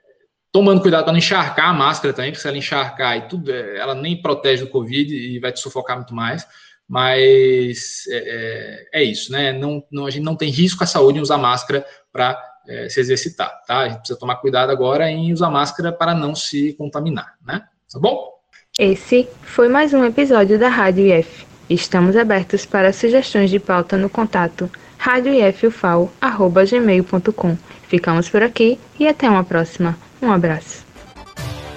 tomando 0.52 0.82
cuidado 0.82 1.04
para 1.04 1.12
não 1.12 1.20
encharcar 1.20 1.70
a 1.70 1.74
máscara 1.74 2.14
também, 2.14 2.32
porque 2.32 2.42
se 2.42 2.48
ela 2.48 2.58
encharcar 2.58 3.18
e 3.18 3.22
tudo, 3.28 3.52
é, 3.52 3.78
ela 3.78 3.94
nem 3.94 4.22
protege 4.22 4.64
do 4.64 4.70
Covid 4.70 5.14
e 5.14 5.38
vai 5.40 5.52
te 5.52 5.60
sufocar 5.60 5.98
muito 5.98 6.16
mais. 6.16 6.48
Mas 6.88 8.04
é, 8.10 8.88
é, 8.94 9.02
é 9.02 9.04
isso, 9.04 9.32
né? 9.32 9.52
Não, 9.52 9.84
não, 9.92 10.06
a 10.06 10.12
gente 10.12 10.24
não 10.24 10.36
tem 10.36 10.50
risco 10.50 10.84
à 10.84 10.88
saúde 10.88 11.18
em 11.18 11.22
usar 11.22 11.38
máscara 11.38 11.86
para 12.12 12.40
é, 12.68 12.90
se 12.90 13.00
exercitar, 13.00 13.52
tá? 13.66 13.80
A 13.80 13.90
gente 13.90 14.00
precisa 14.00 14.20
tomar 14.20 14.36
cuidado 14.36 14.72
agora 14.72 15.10
em 15.10 15.34
usar 15.34 15.50
máscara 15.50 15.92
para 15.92 16.14
não 16.14 16.36
se 16.36 16.74
contaminar, 16.74 17.34
né? 17.46 17.64
Tá 17.92 18.00
bom? 18.00 18.36
Esse 18.78 19.28
foi 19.42 19.70
mais 19.70 19.94
um 19.94 20.04
episódio 20.04 20.60
da 20.60 20.70
Rádio 20.70 21.08
IF. 21.08 21.46
Estamos 21.70 22.16
abertos 22.16 22.66
para 22.66 22.94
sugestões 22.94 23.50
de 23.50 23.60
pauta 23.60 23.98
no 23.98 24.10
contato 24.10 24.70
radioifufal.gmail.com. 24.98 27.58
Ficamos 27.88 28.30
por 28.30 28.44
aqui 28.44 28.80
e 29.00 29.08
até 29.08 29.30
uma 29.30 29.44
próxima. 29.44 29.98
Um 30.22 30.32
abraço. 30.32 30.85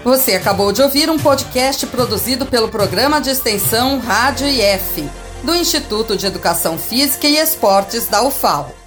Você 0.04 0.34
acabou 0.34 0.72
de 0.72 0.80
ouvir 0.80 1.10
um 1.10 1.18
podcast 1.18 1.84
produzido 1.86 2.46
pelo 2.46 2.68
programa 2.68 3.20
de 3.20 3.30
extensão 3.30 3.98
Rádio 3.98 4.46
IF, 4.46 5.08
do 5.42 5.54
Instituto 5.54 6.16
de 6.16 6.26
Educação 6.26 6.78
Física 6.78 7.26
e 7.26 7.36
Esportes 7.36 8.06
da 8.06 8.22
UFAL. 8.22 8.77